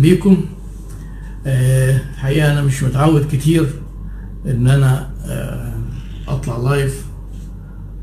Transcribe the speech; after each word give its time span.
بيكم. 0.00 0.44
آه، 1.46 2.00
الحقيقة 2.14 2.52
أنا 2.52 2.62
مش 2.62 2.82
متعود 2.82 3.26
كتير 3.32 3.66
إن 4.46 4.68
أنا 4.68 5.10
آه، 5.26 5.74
أطلع 6.28 6.56
live 6.56 7.04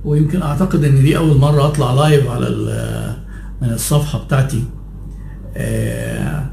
ويمكن 0.05 0.41
أعتقد 0.41 0.83
إن 0.83 0.95
دي 1.03 1.17
أول 1.17 1.37
مرة 1.37 1.65
أطلع 1.65 1.93
live 1.93 2.27
على 2.29 2.47
ال- 2.47 3.15
من 3.61 3.69
الصفحة 3.69 4.23
بتاعتي. 4.23 4.63
آه، 5.57 6.45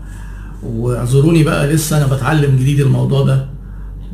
واعذروني 0.66 1.42
بقى 1.44 1.66
لسه 1.72 1.96
أنا 1.96 2.14
بتعلم 2.14 2.56
جديد 2.56 2.80
الموضوع 2.80 3.22
ده. 3.24 3.48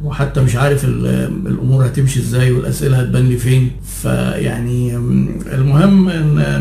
وحتى 0.04 0.40
مش 0.40 0.56
عارف 0.56 0.84
ال- 0.84 1.06
الأمور 1.46 1.86
هتمشي 1.86 2.20
إزاي 2.20 2.52
والأسئلة 2.52 3.00
هتبان 3.00 3.28
لي 3.28 3.36
فين. 3.36 3.70
فيعني 4.02 4.96
المهم 5.52 6.10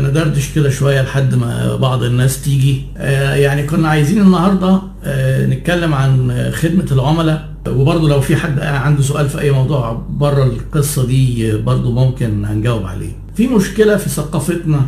ندردش 0.08 0.52
كده 0.54 0.70
شوية 0.70 1.02
لحد 1.02 1.34
ما 1.34 1.76
بعض 1.76 2.02
الناس 2.02 2.42
تيجي. 2.42 2.82
آه، 2.96 3.34
يعني 3.34 3.62
كنا 3.62 3.88
عايزين 3.88 4.20
النهارده 4.22 4.82
آه، 5.04 5.46
نتكلم 5.46 5.94
عن 5.94 6.32
خدمة 6.54 6.86
العملاء. 6.92 7.54
وبرضه 7.68 8.08
لو 8.08 8.20
في 8.20 8.36
حد 8.36 8.60
عنده 8.60 9.02
سؤال 9.02 9.28
في 9.28 9.40
أي 9.40 9.50
موضوع 9.50 9.92
بره 10.10 10.44
القصة 10.44 11.06
دي 11.06 11.52
برضه 11.56 11.92
ممكن 11.92 12.44
هنجاوب 12.44 12.86
عليه. 12.86 13.12
في 13.36 13.46
مشكلة 13.48 13.96
في 13.96 14.08
ثقافتنا 14.08 14.80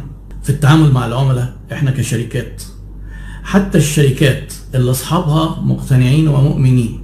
في 0.43 0.51
التعامل 0.51 0.93
مع 0.93 1.07
العملاء 1.07 1.53
إحنا 1.73 1.91
كشركات. 1.91 2.63
حتى 3.45 3.79
الشركات 3.79 4.53
اللي 4.75 4.91
أصحابها 4.91 5.61
مقتنعين 5.63 6.29
ومؤمنين 6.29 7.01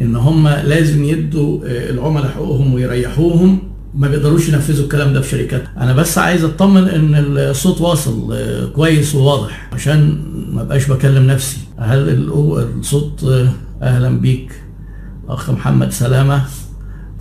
إن 0.00 0.16
هم 0.16 0.48
لازم 0.48 1.04
يدوا 1.04 1.60
آه، 1.64 1.90
العملاء 1.90 2.28
حقوقهم 2.28 2.74
ويريحوهم 2.74 3.58
ما 3.94 4.08
بيقدروش 4.08 4.48
ينفذوا 4.48 4.84
الكلام 4.84 5.12
ده 5.12 5.20
في 5.20 5.28
شركات 5.30 5.64
أنا 5.78 5.92
بس 5.92 6.18
عايز 6.18 6.44
أطمن 6.44 6.88
إن 6.88 7.14
الصوت 7.38 7.80
واصل 7.80 8.32
آه، 8.32 8.66
كويس 8.66 9.14
وواضح 9.14 9.70
عشان 9.72 10.18
ما 10.52 10.62
بقاش 10.62 10.90
بكلم 10.90 11.26
نفسي. 11.26 11.56
هل 11.78 12.08
ال- 12.08 12.32
الصوت 12.78 13.24
آه، 13.24 13.48
أهلا 13.82 14.20
بيك 14.20 14.52
أخ 15.28 15.50
محمد 15.50 15.92
سلامة؟ 15.92 16.42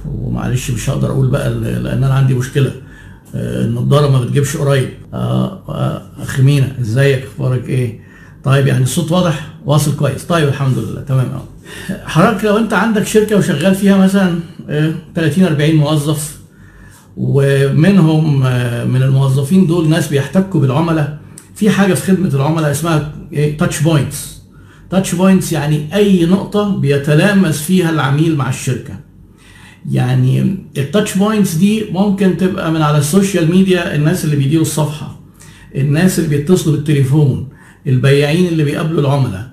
ومعلش 0.06 0.72
مش 0.72 0.90
هقدر 0.90 1.12
أقول 1.12 1.28
بقى 1.28 1.50
لأن 1.50 2.04
أنا 2.04 2.14
عندي 2.14 2.34
مشكلة 2.34 2.72
النضاره 3.36 4.08
ما 4.08 4.22
بتجيبش 4.22 4.58
قريب. 4.58 4.90
أخ 5.14 6.40
مينا 6.40 6.72
إزيك؟ 6.82 7.24
أخبارك 7.36 7.70
إيه؟ 7.70 8.00
طيب 8.44 8.68
يعني 8.68 8.84
الصوت 8.84 9.12
واضح 9.12 9.48
واصل 9.66 9.96
كويس. 9.96 10.24
طيب 10.26 10.48
الحمد 10.48 10.78
لله 10.78 11.02
تمام 11.02 11.26
آه 11.26 11.42
حضرتك 12.06 12.46
لو 12.46 12.58
انت 12.58 12.74
عندك 12.74 13.08
شركة 13.08 13.38
وشغال 13.38 13.76
فيها 13.76 13.98
مثلا 13.98 14.40
آه، 14.70 14.94
30 15.16 15.44
40 15.46 15.76
موظف 15.76 16.38
ومنهم 17.18 18.44
آه، 18.46 18.86
من 18.86 19.04
الموظفين 19.04 19.68
دول 19.68 19.90
ناس 19.90 20.08
بيحتكوا 20.08 20.62
بالعملاء 20.62 21.20
في 21.56 21.70
حاجة 21.70 21.94
في 21.94 22.12
خدمة 22.12 22.28
العملاء 22.34 22.72
اسمها 22.72 23.12
touch 23.60 23.82
points 23.82 24.42
touch 24.90 25.16
points 25.16 25.52
يعني 25.52 25.96
أي 25.96 26.26
نقطة 26.26 26.76
بيتلامس 26.78 27.62
فيها 27.62 27.90
العميل 27.90 28.36
مع 28.38 28.50
الشركة. 28.50 29.00
يعني 29.92 30.56
ال 30.78 30.84
touch 30.84 31.18
points 31.18 31.54
دي 31.54 31.86
ممكن 31.92 32.38
تبقى 32.38 32.72
من 32.72 32.82
على 32.82 32.98
ال 32.98 33.05
social 33.05 33.52
media 33.52 33.96
الناس 33.96 34.26
اللي 34.26 34.36
بيديروا 34.36 34.62
الصفحة 34.62 35.20
الناس 35.76 36.20
اللي 36.20 36.38
بيتصلوا 36.38 36.76
بالتليفون 36.76 37.48
البياعين 37.88 38.48
اللي 38.48 38.64
بيقابلوا 38.64 39.02
العملاء. 39.02 39.40
آه، 39.42 39.53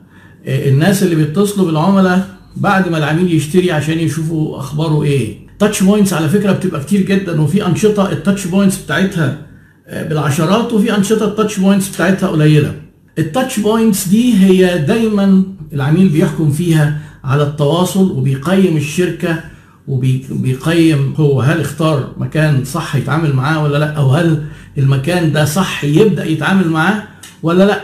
الناس 0.51 1.03
اللي 1.03 1.15
بيتصلوا 1.15 1.67
بالعملاء 1.67 2.29
بعد 2.56 2.89
ما 2.89 2.98
العميل 2.98 3.34
يشتري 3.34 3.73
عشان 3.73 3.98
يشوفوا 3.98 4.59
أخباره 4.59 5.03
إيه. 5.03 5.39
touch 5.59 5.83
points 5.83 6.12
على 6.12 6.29
فكرة 6.29 6.53
بتبقى 6.53 6.81
كتير 6.81 7.01
جدا 7.03 7.41
وفي 7.41 7.67
أنشطة 7.67 8.12
ال 8.12 8.18
touch 8.18 8.47
points 8.47 8.83
بتاعتها 8.83 9.39
آه، 9.87 10.09
بالعشرات 10.09 10.73
وفي 10.73 10.97
أنشطة 10.97 11.25
ال 11.27 11.32
touch 11.32 11.59
points 11.59 11.89
بتاعتها 11.89 12.28
قليلة. 12.28 12.75
ال 13.19 13.26
touch 13.26 13.61
points 13.61 14.09
دي 14.09 14.34
هي 14.45 14.78
دايما 14.78 15.43
العميل 15.73 16.09
بيحكم 16.09 16.51
فيها 16.51 16.98
على 17.25 17.43
التواصل 17.43 18.11
وبيقيم 18.11 18.77
الشركة 18.77 19.41
وبيقيم 19.89 21.15
هو 21.17 21.41
هل 21.41 21.61
اختار 21.61 22.12
مكان 22.19 22.65
صح 22.65 22.97
يتعامل 22.97 23.32
معاه 23.32 23.62
ولا 23.65 23.78
لأ 23.78 23.91
أو 23.93 24.11
هل 24.11 24.44
المكان 24.78 25.32
ده 25.32 25.44
صح 25.44 25.84
يبدأ 25.84 26.25
يتعامل 26.25 26.69
معاه 26.69 27.03
ولا 27.43 27.65
لأ. 27.65 27.81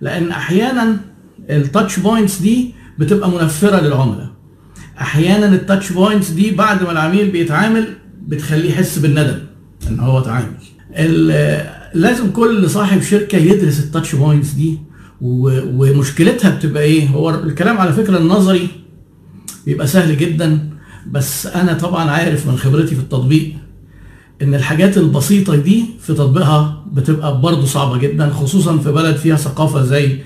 لأن 0.00 0.30
أحيانا 0.30 0.96
ال 1.50 1.58
touch 1.58 1.98
points 1.98 2.38
دي 2.42 2.74
بتبقى 2.98 3.30
منفرة 3.30 3.80
للعملاء. 3.80 4.28
أحيانا 5.00 5.46
ال 5.46 5.54
touch 5.54 5.92
points 5.92 6.30
دي 6.30 6.50
بعد 6.50 6.82
ما 6.82 6.92
العميل 6.92 7.30
بيتعامل 7.30 7.86
بتخليه 8.26 8.70
يحس 8.70 8.98
بالندم 8.98 9.38
إن 9.88 10.00
هو 10.00 10.18
اتعامل 10.18 10.54
لازم 11.94 12.30
كل 12.30 12.70
صاحب 12.70 13.02
شركة 13.02 13.38
يدرس 13.38 13.80
ال 13.80 13.86
touch 13.86 14.14
points 14.14 14.50
دي 14.50 14.78
ومشكلتها 15.20 16.50
بتبقى 16.50 16.82
إيه؟ 16.82 17.08
هو 17.08 17.30
الكلام 17.30 17.78
على 17.78 17.92
فكرة 17.92 18.18
النظري 18.18 18.68
بيبقى 19.66 19.86
سهل 19.86 20.16
جدا 20.16 20.70
بس 21.10 21.46
أنا 21.46 21.72
طبعا 21.72 22.10
عارف 22.10 22.46
من 22.46 22.56
خبرتي 22.58 22.94
في 22.94 23.00
التطبيق 23.00 23.52
إن 24.42 24.54
الحاجات 24.54 24.96
البسيطة 24.98 25.56
دي 25.56 25.84
في 26.00 26.14
تطبيقها 26.14 26.84
بتبقى 26.92 27.40
برضه 27.40 27.66
صعبة 27.66 27.98
جدا 27.98 28.30
خصوصا 28.30 28.78
في 28.78 28.92
بلد 28.92 29.16
فيها 29.16 29.36
ثقافة 29.36 29.82
زي 29.82 30.18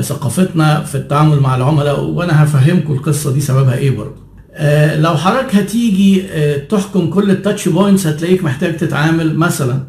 ثقافتنا 0.00 0.82
في 0.82 0.94
التعامل 0.94 1.40
مع 1.40 1.56
العملاء 1.56 2.04
وأنا 2.04 2.44
هفهمكم 2.44 2.92
القصة 2.92 3.32
دي 3.32 3.40
سببها 3.40 3.76
إيه 3.76 3.90
برضه. 3.90 4.26
آه، 4.54 5.00
لو 5.00 5.16
حضرتك 5.16 5.54
هتيجي 5.54 6.22
آه، 6.30 6.58
تحكم 6.58 7.10
كل 7.10 7.30
ال 7.30 7.36
touch 7.36 7.68
points 7.68 8.06
هتلاقيك 8.06 8.44
محتاج 8.44 8.76
تتعامل 8.76 9.36
مثلا 9.36 9.82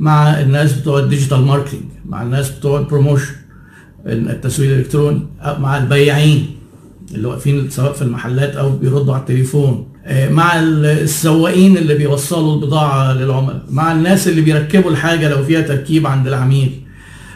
مع 0.00 0.40
الناس 0.40 0.72
بتوع 0.72 0.98
ال 1.00 1.05
digital 1.05 1.40
marketing 1.40 1.82
مع 2.06 2.22
الناس 2.22 2.50
بتوع 2.50 2.78
ال 2.78 2.84
promotion 2.84 3.34
التسويق 4.06 4.70
الإلكتروني 4.70 5.20
مع 5.58 5.76
البياعين 5.78 6.46
اللي 7.14 7.28
واقفين 7.28 7.70
سواء 7.70 7.92
في 7.92 8.02
المحلات 8.02 8.56
أو 8.56 8.70
بيردوا 8.70 9.14
على 9.14 9.20
التليفون. 9.20 9.88
آه، 10.06 10.28
مع 10.28 10.60
السواقين 10.60 11.76
اللي 11.76 11.94
بيوصلوا 11.94 12.54
البضاعة 12.54 13.12
للعملاء 13.12 13.62
مع 13.70 13.92
الناس 13.92 14.28
اللي 14.28 14.40
بيركبوا 14.40 14.90
الحاجة 14.90 15.28
لو 15.28 15.44
فيها 15.44 15.60
تركيب 15.60 16.06
عند 16.06 16.26
العميل. 16.26 16.81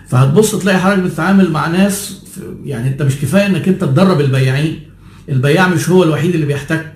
فهتبص 0.09 0.55
تلاقي 0.56 0.78
حضرتك 0.78 1.03
بتتعامل 1.03 1.50
مع 1.50 1.67
ناس 1.69 2.22
يعني 2.65 2.89
انت 2.89 3.03
مش 3.03 3.17
كفاية 3.17 3.47
انك 3.47 3.69
انت 3.69 3.81
تدرب 3.84 4.21
البياعين. 4.21 4.81
البياع 5.28 5.69
مش 5.69 5.89
هو 5.91 6.03
الوحيد 6.03 6.34
اللي 6.34 6.47
بيحتك. 6.47 6.93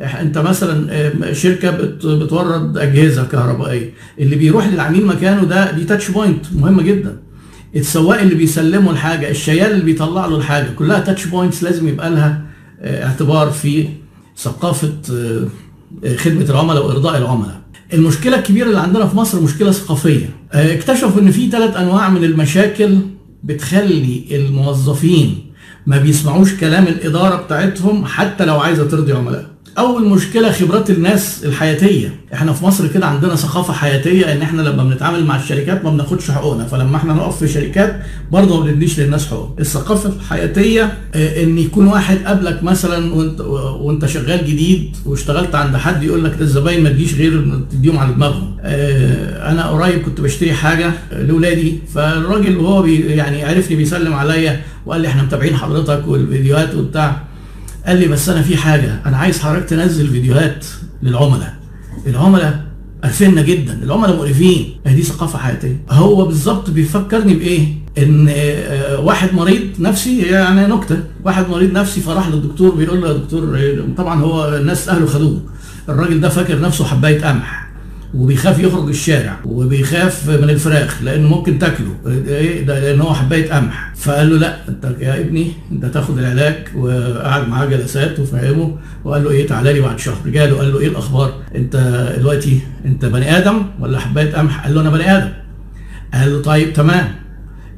انت 0.00 0.38
مثلا 0.38 0.86
آه، 0.90 1.32
شركة 1.32 1.70
بت- 1.70 2.06
بتورد 2.06 2.78
أجهزة 2.78 3.24
كهربائية. 3.24 3.90
اللي 4.18 4.36
بيروح 4.36 4.66
للعميل 4.68 5.06
مكانه 5.06 5.44
ده 5.44 5.70
دي 5.72 5.84
تاتش 5.84 6.10
بوينت 6.10 6.46
مهمة 6.52 6.82
جدا. 6.82 7.16
السواق 7.76 8.20
اللي 8.20 8.34
بيسلمه 8.34 8.90
الحاجة 8.90 9.30
الشيال 9.30 9.70
اللي 9.70 9.84
بيطلع 9.84 10.26
له 10.26 10.36
الحاجة 10.36 10.66
كلها 10.76 11.00
touch 11.00 11.26
points 11.26 11.62
لازم 11.62 11.88
يبقى 11.88 12.10
لها 12.10 12.42
آه، 12.80 13.06
اعتبار 13.06 13.50
في 13.50 13.88
ثقافة 14.36 14.92
آه، 15.12 15.46
خدمة 16.16 16.44
العملاء 16.50 16.86
وإرضاء 16.86 17.18
العملاء. 17.18 17.60
المشكلة 17.92 18.38
الكبيرة 18.38 18.66
اللي 18.68 18.80
عندنا 18.80 19.06
في 19.06 19.16
مصر 19.16 19.40
مشكلة 19.40 19.70
ثقافية. 19.72 20.26
اكتشفوا 20.56 21.20
إن 21.20 21.30
في 21.30 21.50
ثلاث 21.50 21.76
أنواع 21.76 22.08
من 22.08 22.24
المشاكل 22.24 22.98
بتخلي 23.44 24.24
الموظفين 24.30 25.52
ما 25.86 25.98
بيسمعوش 25.98 26.54
كلام 26.54 26.86
الإدارة 26.86 27.36
بتاعتهم 27.36 28.04
حتى 28.04 28.44
لو 28.44 28.60
عايزة 28.60 28.88
ترضي 28.88 29.12
عملاء. 29.12 29.55
أول 29.78 30.08
مشكلة 30.08 30.52
خبرات 30.52 30.90
الناس 30.90 31.44
الحياتية. 31.44 32.14
إحنا 32.34 32.52
في 32.52 32.64
مصر 32.64 32.86
كده 32.86 33.06
عندنا 33.06 33.36
ثقافة 33.36 33.72
حياتية 33.72 34.32
إن 34.32 34.42
إحنا 34.42 34.62
لما 34.62 34.84
بنتعامل 34.84 35.24
مع 35.24 35.36
الشركات 35.36 35.84
ما 35.84 35.90
بناخدش 35.90 36.30
حقوقنا. 36.30 36.64
فلما 36.66 36.96
إحنا 36.96 37.12
نقف 37.12 37.38
في 37.38 37.48
شركات 37.48 38.00
برضه 38.32 38.60
ما 38.60 38.70
بنديش 38.72 39.00
للناس 39.00 39.26
حقوق. 39.26 39.56
الثقافة 39.60 40.08
الحياتية 40.08 40.98
آه، 41.14 41.42
إن 41.42 41.58
يكون 41.58 41.86
واحد 41.86 42.18
قابلك 42.26 42.62
مثلا 42.62 43.14
وأنت 43.14 43.40
وأنت 43.80 44.06
شغال 44.06 44.46
جديد 44.46 44.96
واشتغلت 45.06 45.54
عند 45.54 45.76
حد 45.76 46.02
يقول 46.02 46.24
لك 46.24 46.40
الزباين 46.40 46.82
ما 46.82 46.88
تجيش 46.90 47.14
غير 47.14 47.60
تديهم 47.70 47.98
على 47.98 48.12
دماغهم. 48.12 48.56
آه، 48.60 49.50
أنا 49.52 49.66
قريب 49.66 50.02
كنت 50.02 50.20
بشتري 50.20 50.52
حاجة 50.52 50.92
لاولادي 51.12 51.78
فالراجل 51.94 52.56
وهو 52.56 52.84
يعني 52.86 53.44
عرفني 53.44 53.76
بيسلم 53.76 54.14
عليا 54.14 54.60
وقال 54.86 55.00
لي 55.00 55.08
إحنا 55.08 55.22
متابعين 55.22 55.56
حضرتك 55.56 56.08
والفيديوهات 56.08 56.74
وبتاع. 56.74 57.26
قال 57.86 57.96
لي 57.96 58.08
بس 58.08 58.28
أنا 58.28 58.42
في 58.42 58.56
حاجة. 58.56 59.00
أنا 59.06 59.16
عايز 59.16 59.40
حضرتك 59.40 59.68
تنزل 59.68 60.08
فيديوهات 60.08 60.66
للعملاء. 61.02 61.54
العملاء 62.06 62.64
قرفنا 63.04 63.42
جدا. 63.42 63.78
العملاء 63.82 64.16
مقرفين. 64.16 64.76
دي 64.86 65.02
ثقافة 65.02 65.38
حياتيه 65.38 65.76
هو 65.90 66.26
بالظبط 66.26 66.70
بيفكرني 66.70 67.34
بإيه؟ 67.34 67.68
إن 67.98 68.26
آه، 68.30 69.00
واحد 69.00 69.34
مريض 69.34 69.62
نفسي 69.78 70.18
يعني 70.22 70.66
نكتة. 70.66 70.98
واحد 71.24 71.48
مريض 71.48 71.72
نفسي 71.72 72.00
فراح 72.00 72.28
للدكتور 72.28 72.74
بيقول 72.74 73.00
له 73.00 73.08
يا 73.08 73.12
دكتور 73.12 73.58
آه، 73.58 73.84
طبعا 73.96 74.20
هو 74.20 74.56
الناس 74.56 74.88
أهله 74.88 75.06
خدوه. 75.06 75.40
الراجل 75.88 76.20
ده 76.20 76.28
فاكر 76.28 76.60
نفسه 76.60 76.84
حباية 76.84 77.24
قمح. 77.24 77.65
وبيخاف 78.16 78.58
يخرج 78.58 78.88
الشارع 78.88 79.36
وبيخاف 79.44 80.28
من 80.30 80.50
الفراخ 80.50 81.02
لأنه 81.02 81.28
ممكن 81.28 81.58
تاكله. 81.58 81.96
إيه؟ 82.28 82.66
ده 82.66 82.80
لأن 82.80 83.00
هو 83.00 83.14
حباية 83.14 83.52
قمح. 83.52 83.92
فقال 83.96 84.30
له 84.30 84.38
لا 84.38 84.68
أنت 84.68 84.94
يا 85.00 85.20
ابني 85.20 85.52
أنت 85.72 85.84
تاخد 85.84 86.18
العلاج. 86.18 86.54
وقعد 86.76 87.48
معاه 87.48 87.66
جلسات 87.66 88.20
وفهمه. 88.20 88.78
وقال 89.04 89.24
له 89.24 89.30
إيه؟ 89.30 89.46
تعالى 89.46 89.72
لي 89.72 89.80
بعد 89.80 89.98
شهر. 89.98 90.16
جاله 90.26 90.56
قال 90.56 90.72
له 90.72 90.80
إيه 90.80 90.88
الأخبار؟ 90.88 91.34
أنت 91.54 91.76
دلوقتي 92.18 92.60
أنت 92.84 93.04
بني 93.04 93.36
آدم 93.38 93.62
ولا 93.80 93.98
حباية 93.98 94.32
قمح؟ 94.34 94.64
قال 94.64 94.74
له 94.74 94.80
أنا 94.80 94.90
بني 94.90 95.16
آدم. 95.16 95.32
قال 96.14 96.32
له 96.32 96.42
طيب 96.42 96.72
تمام. 96.72 97.08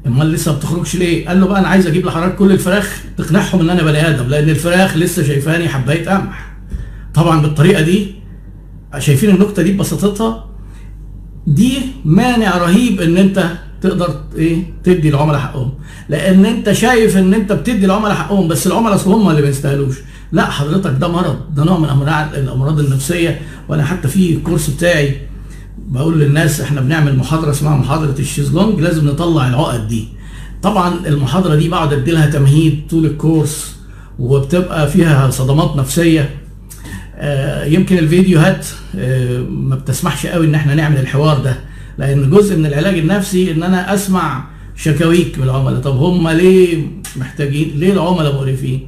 أمال 0.07 0.31
لسه 0.31 0.51
ما 0.51 0.57
بتخرجش 0.57 0.95
ليه؟ 0.95 1.27
قال 1.27 1.41
له 1.41 1.47
بقى 1.47 1.59
أنا 1.59 1.67
عايز 1.67 1.87
أجيب 1.87 2.05
لحضرتك 2.05 2.35
كل 2.35 2.51
الفراخ. 2.51 3.01
تقنعهم 3.17 3.59
إن 3.61 3.69
أنا 3.69 3.83
بني 3.83 4.07
آدم 4.07 4.27
لأن 4.27 4.49
الفراخ 4.49 4.97
لسه 4.97 5.23
شايفاني 5.23 5.67
حباية 5.67 6.09
قمح. 6.09 6.49
طبعا 7.13 7.41
بالطريقة 7.41 7.81
دي 7.81 8.18
شايفين 8.97 9.29
النكته 9.29 9.63
دي 9.63 9.71
ببساطتها؟ 9.71 10.45
دي 11.47 11.77
مانع 12.05 12.57
رهيب 12.57 13.01
إن 13.01 13.17
أنت 13.17 13.51
تقدر 13.81 14.15
إيه؟ 14.35 14.73
تدي 14.83 15.09
العملاء 15.09 15.39
حقهم. 15.39 15.71
لأن 16.09 16.45
أنت 16.45 16.71
شايف 16.71 17.17
إن 17.17 17.33
أنت 17.33 17.51
بتدي 17.51 17.85
العملاء 17.85 18.13
حقهم 18.13 18.47
بس 18.47 18.67
العملاء 18.67 18.95
أصل 18.95 19.11
هم 19.11 19.29
اللي 19.29 19.41
ما 19.41 19.47
يستاهلوش. 19.47 19.95
لا 20.31 20.45
حضرتك 20.45 20.95
ده 20.99 21.07
مرض. 21.07 21.55
ده 21.55 21.63
نوع 21.63 21.79
من 21.79 21.89
أمراض 21.89 22.35
الأمراض 22.35 22.79
النفسية. 22.79 23.41
وأنا 23.69 23.85
حتى 23.85 24.07
في 24.07 24.35
الكورس 24.35 24.69
بتاعي 24.69 25.21
بقول 25.77 26.19
للناس 26.19 26.61
إحنا 26.61 26.81
بنعمل 26.81 27.17
محاضرة 27.17 27.51
اسمها 27.51 27.77
محاضرة 27.77 28.15
الشيزلونج 28.19 28.79
لازم 28.79 29.07
نطلع 29.07 29.47
العقد 29.47 29.87
دي. 29.87 30.07
طبعا 30.61 30.93
المحاضرة 31.07 31.55
دي 31.55 31.69
بقعد 31.69 31.93
ادي 31.93 32.11
لها 32.11 32.25
تمهيد 32.29 32.87
طول 32.89 33.05
الكورس 33.05 33.75
وبتبقى 34.19 34.87
فيها 34.87 35.29
صدمات 35.29 35.75
نفسية. 35.75 36.29
يمكن 37.65 37.97
الفيديوهات 37.97 38.67
آه، 38.99 39.37
ما 39.39 39.75
بتسمحش 39.75 40.25
قوي 40.27 40.45
إن 40.45 40.55
إحنا 40.55 40.75
نعمل 40.75 40.97
الحوار 40.99 41.39
ده 41.39 41.55
لأن 41.97 42.29
جزء 42.29 42.57
من 42.57 42.65
العلاج 42.65 42.97
النفسي 42.97 43.51
إن 43.51 43.63
أنا 43.63 43.93
أسمع 43.93 44.43
شكاويك 44.75 45.37
من 45.37 45.43
العملاء 45.43 45.79
طب 45.81 45.97
هم 45.97 46.29
ليه 46.29 46.87
محتاجين 47.15 47.71
ليه 47.75 47.93
العملاء 47.93 48.35
مقرفين؟ 48.35 48.87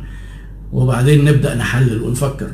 وبعدين 0.74 1.26
نبدأ 1.26 1.56
نحلل 1.56 2.02
ونفكر. 2.02 2.48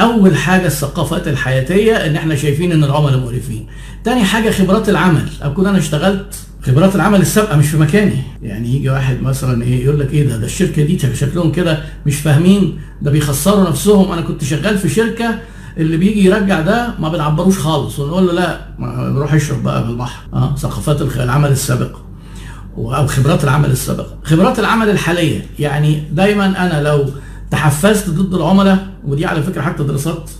أول 0.00 0.36
حاجة 0.36 0.66
الثقافات 0.66 1.28
الحياتية 1.28 1.92
إن 1.96 2.16
إحنا 2.16 2.34
شايفين 2.34 2.72
إن 2.72 2.84
العملاء 2.84 3.18
مقرفين. 3.18 3.66
تاني 4.04 4.24
حاجة 4.24 4.50
خبرات 4.50 4.88
العمل. 4.88 5.28
أكون 5.42 5.66
أنا 5.66 5.78
اشتغلت 5.78 6.34
خبرات 6.68 6.96
العمل 6.96 7.20
السابقة 7.20 7.56
مش 7.56 7.68
في 7.68 7.76
مكاني. 7.76 8.16
يعني 8.42 8.76
يجي 8.76 8.90
واحد 8.90 9.22
مثلا 9.22 9.62
إيه 9.62 9.84
يقول 9.84 10.00
لك 10.00 10.12
إيه 10.12 10.28
ده 10.28 10.36
ده 10.36 10.46
الشركة 10.46 10.82
دي 10.82 10.98
شكلهم 11.14 11.52
كده 11.52 11.82
مش 12.06 12.16
فاهمين 12.16 12.78
ده 13.02 13.10
بيخسروا 13.10 13.68
نفسهم. 13.68 14.12
أنا 14.12 14.20
كنت 14.20 14.44
شغال 14.44 14.78
في 14.78 14.88
شركة 14.88 15.38
اللي 15.76 15.96
بيجي 15.96 16.24
يرجع 16.24 16.60
ده 16.60 16.94
ما 16.98 17.08
بنعبروش 17.08 17.58
خالص. 17.58 17.98
ونقول 17.98 18.26
له 18.26 18.32
لا 18.32 18.60
روح 19.18 19.34
اشرب 19.34 19.62
بقى 19.62 19.84
في 19.84 19.90
البحر. 19.90 20.22
آه 20.34 20.56
ثقافات 20.56 21.02
العمل 21.02 21.50
السابقه 21.50 22.00
أو 22.76 23.06
خبرات 23.06 23.44
العمل 23.44 23.70
السابقه 23.70 24.18
خبرات 24.24 24.58
العمل 24.58 24.90
الحالية. 24.90 25.46
يعني 25.58 26.02
دايما 26.12 26.46
أنا 26.46 26.82
لو 26.82 27.04
تحفزت 27.50 28.10
ضد 28.10 28.34
العملاء 28.34 28.86
ودي 29.06 29.26
على 29.26 29.42
فكرة 29.42 29.62
حتى 29.62 29.82
دراسات 29.82 30.30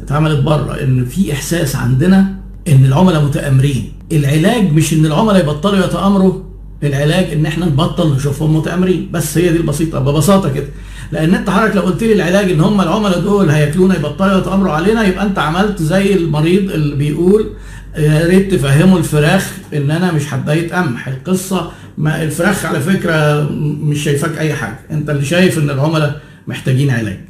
اتعملت 0.00 0.40
بره 0.40 0.74
إن 0.82 1.04
في 1.04 1.32
إحساس 1.32 1.76
عندنا 1.76 2.35
إن 2.68 2.84
العملاء 2.84 3.24
متآمرين. 3.24 3.92
العلاج 4.12 4.72
مش 4.72 4.92
إن 4.92 5.06
العملاء 5.06 5.40
يبطلوا 5.40 5.84
يتآمروا 5.84 6.42
العلاج 6.82 7.32
إن 7.32 7.46
إحنا 7.46 7.66
نبطل 7.66 8.14
نشوفهم 8.14 8.56
متآمرين. 8.56 9.08
بس 9.12 9.38
هي 9.38 9.48
دي 9.48 9.56
البسيطة 9.56 9.98
ببساطة 9.98 10.52
كده. 10.52 10.66
لأن 11.12 11.34
أنت 11.34 11.50
حضرتك 11.50 11.76
لو 11.76 11.82
قلت 11.82 12.02
لي 12.04 12.12
العلاج 12.12 12.50
إن 12.50 12.60
هم 12.60 12.80
العملاء 12.80 13.20
دول 13.20 13.50
هياكلونا 13.50 13.96
يبطلوا 13.96 14.38
يتآمروا 14.38 14.72
علينا 14.72 15.06
يبقى 15.06 15.26
أنت 15.26 15.38
عملت 15.38 15.82
زي 15.82 16.14
المريض 16.14 16.70
اللي 16.70 16.96
بيقول 16.96 17.50
يا 17.98 18.26
ريت 18.26 18.54
تفهموا 18.54 18.98
الفراخ 18.98 19.52
إن 19.74 19.90
أنا 19.90 20.12
مش 20.12 20.26
حباية 20.26 20.72
قمح. 20.72 21.08
القصة 21.08 21.70
ما 21.98 22.22
الفراخ 22.22 22.66
على 22.66 22.80
فكرة 22.80 23.48
مش 23.80 24.02
شايفاك 24.04 24.38
أي 24.38 24.54
حاجة. 24.54 24.78
أنت 24.90 25.10
اللي 25.10 25.24
شايف 25.24 25.58
إن 25.58 25.70
العملاء 25.70 26.20
محتاجين 26.48 26.90
علاج. 26.90 27.20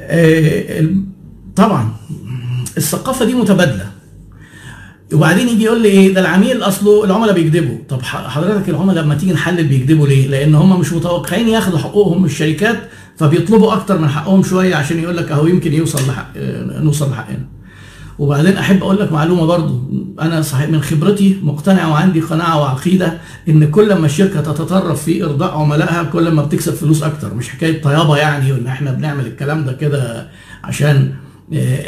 آه، 0.00 0.86
طبعا 1.56 1.88
الثقافة 2.78 3.24
دي 3.24 3.34
متبادلة. 3.34 3.86
وبعدين 5.12 5.48
يجي 5.48 5.64
يقول 5.64 5.82
لي 5.82 5.88
إيه؟ 5.88 6.14
ده 6.14 6.20
العميل 6.20 6.62
أصله 6.62 7.04
العملاء 7.04 7.34
بيكذبوا. 7.34 7.78
طب 7.88 8.02
حضرتك 8.02 8.68
العملاء 8.68 9.04
لما 9.04 9.14
تيجي 9.14 9.32
نحلل 9.32 9.64
بيكذبوا 9.64 10.06
ليه؟ 10.08 10.28
لأن 10.28 10.54
هم 10.54 10.80
مش 10.80 10.92
متوقعين 10.92 11.48
ياخدوا 11.48 11.78
حقوقهم 11.78 12.18
من 12.18 12.24
الشركات 12.24 12.78
فبيطلبوا 13.16 13.72
أكتر 13.72 13.98
من 13.98 14.08
حقهم 14.08 14.42
شوية 14.42 14.74
عشان 14.74 14.98
يقول 14.98 15.16
لك 15.16 15.30
أهو 15.32 15.46
يمكن 15.46 15.72
يوصل 15.72 16.08
لحق 16.08 16.32
نوصل 16.82 17.10
لحقنا. 17.10 17.44
وبعدين 18.18 18.56
أحب 18.56 18.82
أقول 18.82 19.00
لك 19.00 19.12
معلومة 19.12 19.46
برضو. 19.46 19.80
أنا 20.20 20.42
صحيح 20.42 20.68
من 20.68 20.82
خبرتي 20.82 21.36
مقتنع 21.42 21.86
وعندي 21.88 22.20
قناعة 22.20 22.60
وعقيدة 22.60 23.18
إن 23.48 23.70
كل 23.70 23.94
ما 23.94 24.06
الشركة 24.06 24.40
تتطرف 24.40 25.04
في 25.04 25.24
إرضاء 25.24 25.58
عملائها 25.58 26.02
كل 26.02 26.28
ما 26.28 26.42
بتكسب 26.42 26.74
فلوس 26.74 27.02
أكتر. 27.02 27.34
مش 27.34 27.48
حكاية 27.48 27.82
طيابة 27.82 28.16
يعني 28.16 28.52
وإن 28.52 28.66
إحنا 28.66 28.92
بنعمل 28.92 29.26
الكلام 29.26 29.64
ده 29.64 29.72
كده 29.72 30.28
عشان 30.64 31.12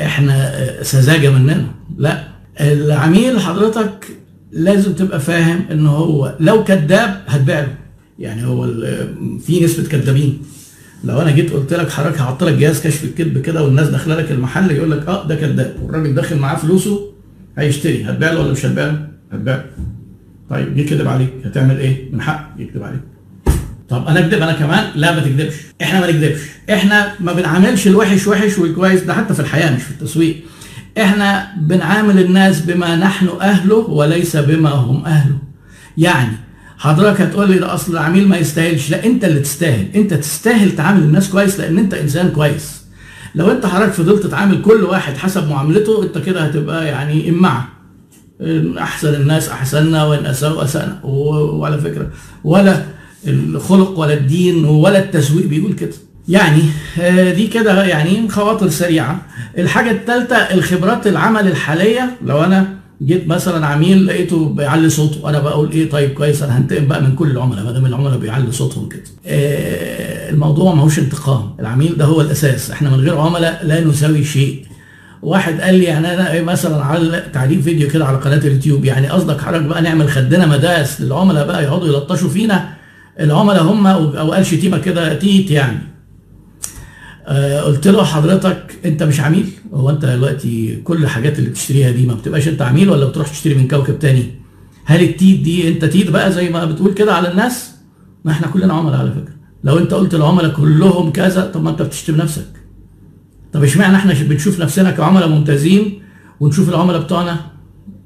إحنا 0.03 0.35
آه، 0.59 0.83
سذاجة 0.83 1.31
مننا 1.31 1.67
لا 1.99 2.25
العميل 2.61 3.41
حضرتك 3.41 4.07
لازم 4.53 4.93
تبقى 4.93 5.21
فاهم 5.21 5.61
إن 5.71 5.87
هو 5.87 6.37
لو 6.41 6.65
كذاب 6.65 7.23
هتبيع 7.27 7.61
له 7.61 7.75
يعني 8.19 8.47
هو 8.47 8.65
ال- 8.65 9.39
في 9.41 9.65
نسبة 9.65 9.89
كذابين 9.89 10.39
لو 11.05 11.21
أنا 11.21 11.31
جيت 11.31 11.53
قلت 11.53 11.75
لك 11.75 11.91
حضرتك 11.91 12.21
هحط 12.21 12.45
لك 12.45 12.55
جهاز 12.55 12.87
كشف 12.87 13.05
الكذب 13.05 13.39
كده 13.39 13.63
والناس 13.65 13.89
داخلة 13.89 14.15
لك 14.17 14.31
المحل 14.33 14.71
يقول 14.71 14.91
لك 14.91 15.09
آه 15.09 15.27
ده 15.29 15.35
كذاب 15.35 15.75
والراجل 15.83 16.15
داخل 16.15 16.39
معاه 16.39 16.57
فلوسه 16.57 17.01
هيشتري 17.59 18.05
هتبيع 18.05 18.33
له 18.33 18.41
ولا 18.41 18.53
مش 18.53 18.67
هتبيع 18.67 18.87
له؟ 18.87 19.09
هتبيع. 19.33 19.65
طيب 20.51 20.77
جه 20.77 20.83
كذب 20.83 21.09
عليك 21.09 21.31
هتعمل 21.45 21.79
إيه؟ 21.79 22.13
من 22.13 22.21
حق 22.21 22.55
يكذب 22.59 22.83
عليك. 22.83 23.01
طب 23.91 24.07
أنا 24.09 24.21
أكذب 24.21 24.43
أنا 24.43 24.53
كمان؟ 24.53 24.85
لا 24.95 25.15
ما 25.15 25.21
تكذبش، 25.21 25.55
إحنا 25.83 26.01
ما 26.01 26.07
نكذبش، 26.07 26.41
إحنا 26.73 27.13
ما 27.21 27.33
بنعاملش 27.33 27.87
الوحش 27.87 28.27
وحش 28.27 28.59
والكويس 28.59 29.01
ده 29.03 29.15
حتى 29.15 29.35
في 29.35 29.41
الحياة 29.41 29.77
مش 29.77 29.83
في 29.83 29.91
التسويق. 29.91 30.37
إحنا 30.99 31.49
بنعامل 31.61 32.19
الناس 32.19 32.61
بما 32.61 32.97
نحن 32.97 33.29
أهله 33.41 33.77
وليس 33.77 34.37
بما 34.37 34.71
هم 34.71 35.05
أهله. 35.07 35.37
يعني 35.99 36.33
حضرتك 36.79 37.21
هتقول 37.21 37.51
لي 37.51 37.59
ده 37.59 37.75
أصل 37.75 37.93
العميل 37.93 38.29
ما 38.29 38.37
يستاهلش 38.37 38.91
لا 38.91 39.05
أنت 39.07 39.25
اللي 39.25 39.41
تستاهل 39.41 39.87
أنت 39.95 40.15
تستاهل 40.15 40.77
تعامل 40.77 41.03
الناس 41.03 41.29
كويس 41.31 41.61
لأن 41.61 41.79
أنت 41.79 41.95
إنسان 41.95 42.29
كويس 42.31 42.81
لو 43.35 43.51
أنت 43.51 43.67
حضرتك 43.67 43.93
فضلت 43.93 44.27
تعامل 44.27 44.63
كل 44.63 44.83
واحد 44.85 45.17
حسب 45.17 45.49
معاملته 45.49 46.03
أنت 46.03 46.19
كده 46.19 46.41
هتبقى 46.45 46.87
يعني 46.87 47.29
امعه 47.29 47.69
أحسن 48.79 49.15
الناس 49.15 49.49
أحسننا 49.49 50.05
وإن 50.05 50.27
أساءوا 50.27 50.65
اسانا 50.65 50.99
وعلى 51.05 51.79
فكرة 51.79 52.11
ولا 52.45 52.83
الخلق 53.27 53.99
ولا 53.99 54.13
الدين 54.15 54.65
ولا 54.65 54.99
التسويق 54.99 55.47
بيقول 55.47 55.73
كده. 55.73 55.93
يعني 56.29 56.63
آه، 57.01 57.33
دي 57.33 57.47
كده 57.47 57.85
يعني 57.85 58.29
خواطر 58.29 58.69
سريعة. 58.69 59.23
الحاجة 59.59 59.91
الثالثه 59.91 60.37
الخبرات 60.37 61.07
العمل 61.07 61.47
الحالية. 61.49 62.17
لو 62.27 62.45
أنا 62.45 62.69
جيت 63.03 63.27
مثلا 63.29 63.67
عميل 63.67 64.07
لقيته 64.07 64.49
بيعلي 64.49 64.91
صوته 64.91 65.29
أنا 65.31 65.39
بقول 65.39 65.71
إيه؟ 65.73 65.91
طيب 65.91 66.11
كويس 66.11 66.43
أنا 66.43 66.59
هنتقم 66.59 66.87
بقى 66.87 67.03
من 67.03 67.15
كل 67.15 67.31
العملاء 67.31 67.65
ما 67.65 67.73
دام 67.73 67.87
العملاء 67.87 68.19
بيعلي 68.19 68.53
صوتهم 68.53 68.89
كده. 68.89 69.03
آه، 69.27 70.31
الموضوع 70.31 70.75
ما 70.75 70.83
هوش 70.83 70.99
انتقام. 70.99 71.51
العميل 71.61 71.97
ده 71.97 72.05
هو 72.05 72.21
الأساس. 72.21 72.71
إحنا 72.71 72.91
من 72.91 73.01
غير 73.01 73.19
عملاء 73.19 73.61
لا 73.65 73.85
نساوي 73.85 74.25
شيء. 74.25 74.65
واحد 75.23 75.61
قال 75.61 75.75
لي 75.75 75.85
يعني 75.85 76.15
أنا 76.15 76.33
إيه 76.33 76.43
مثلا 76.43 76.85
على 76.85 77.25
تعليق 77.33 77.61
فيديو 77.61 77.89
كده 77.89 78.07
على 78.07 78.17
قناة 78.19 78.37
اليوتيوب 78.37 78.85
يعني 78.85 79.09
قصدك 79.09 79.41
حضرتك 79.41 79.65
بقى 79.65 79.83
نعمل 79.83 80.09
خدنا 80.09 80.47
مداس 80.47 81.01
للعملاء 81.01 81.47
بقى 81.47 81.63
يقعدوا 81.65 81.87
يلطشوا 81.89 82.29
فينا؟ 82.29 82.69
العملاء 83.21 83.63
هم 83.63 83.87
أو 83.87 84.33
قال 84.33 84.47
شتيمه 84.47 84.79
كده 84.79 85.15
تيت 85.15 85.51
يعني. 85.51 85.79
آه 87.27 87.61
قلت 87.61 87.89
له 87.89 88.05
حضرتك 88.05 88.79
أنت 88.85 89.03
مش 89.03 89.21
عميل؟ 89.21 89.47
هو 89.75 89.91
أنت 89.91 90.05
دلوقتي 90.05 90.77
كل 90.77 91.03
الحاجات 91.05 91.39
اللي 91.39 91.51
بتشتريها 91.51 91.91
دي 91.91 92.07
ما 92.07 92.15
بتبقاش 92.15 92.49
أنت 92.49 92.63
عميل 92.63 92.91
ولا 92.91 93.05
بتروح 93.05 93.29
تشتري 93.29 93.55
من 93.55 93.69
كوكب 93.69 93.99
تاني؟ 93.99 94.25
هل 94.85 95.03
التيت 95.03 95.41
دي 95.41 95.69
أنت 95.69 95.85
تيت 95.85 96.11
بقى 96.11 96.33
زي 96.33 96.49
ما 96.51 96.65
بتقول 96.65 96.95
كده 96.95 97.15
على 97.15 97.31
الناس؟ 97.31 97.71
ما 98.25 98.33
إحنا 98.33 98.47
كلنا 98.47 98.75
عملاء 98.75 99.01
على 99.01 99.11
فكرة. 99.11 99.35
لو 99.65 99.79
أنت 99.79 99.95
قلت 99.95 100.15
العملاء 100.15 100.51
كلهم 100.53 101.13
كذا 101.13 101.47
طب 101.47 101.63
ما 101.63 101.71
أنت 101.71 101.83
بتشتم 101.83 102.17
نفسك. 102.17 102.47
طب 103.53 103.63
اشمعنى 103.63 103.97
إحنا 103.97 104.13
بنشوف 104.13 104.61
نفسنا 104.61 104.91
كعملاء 104.91 105.29
ممتازين 105.29 106.03
ونشوف 106.41 106.69
العملاء 106.69 107.01
بتوعنا 107.01 107.37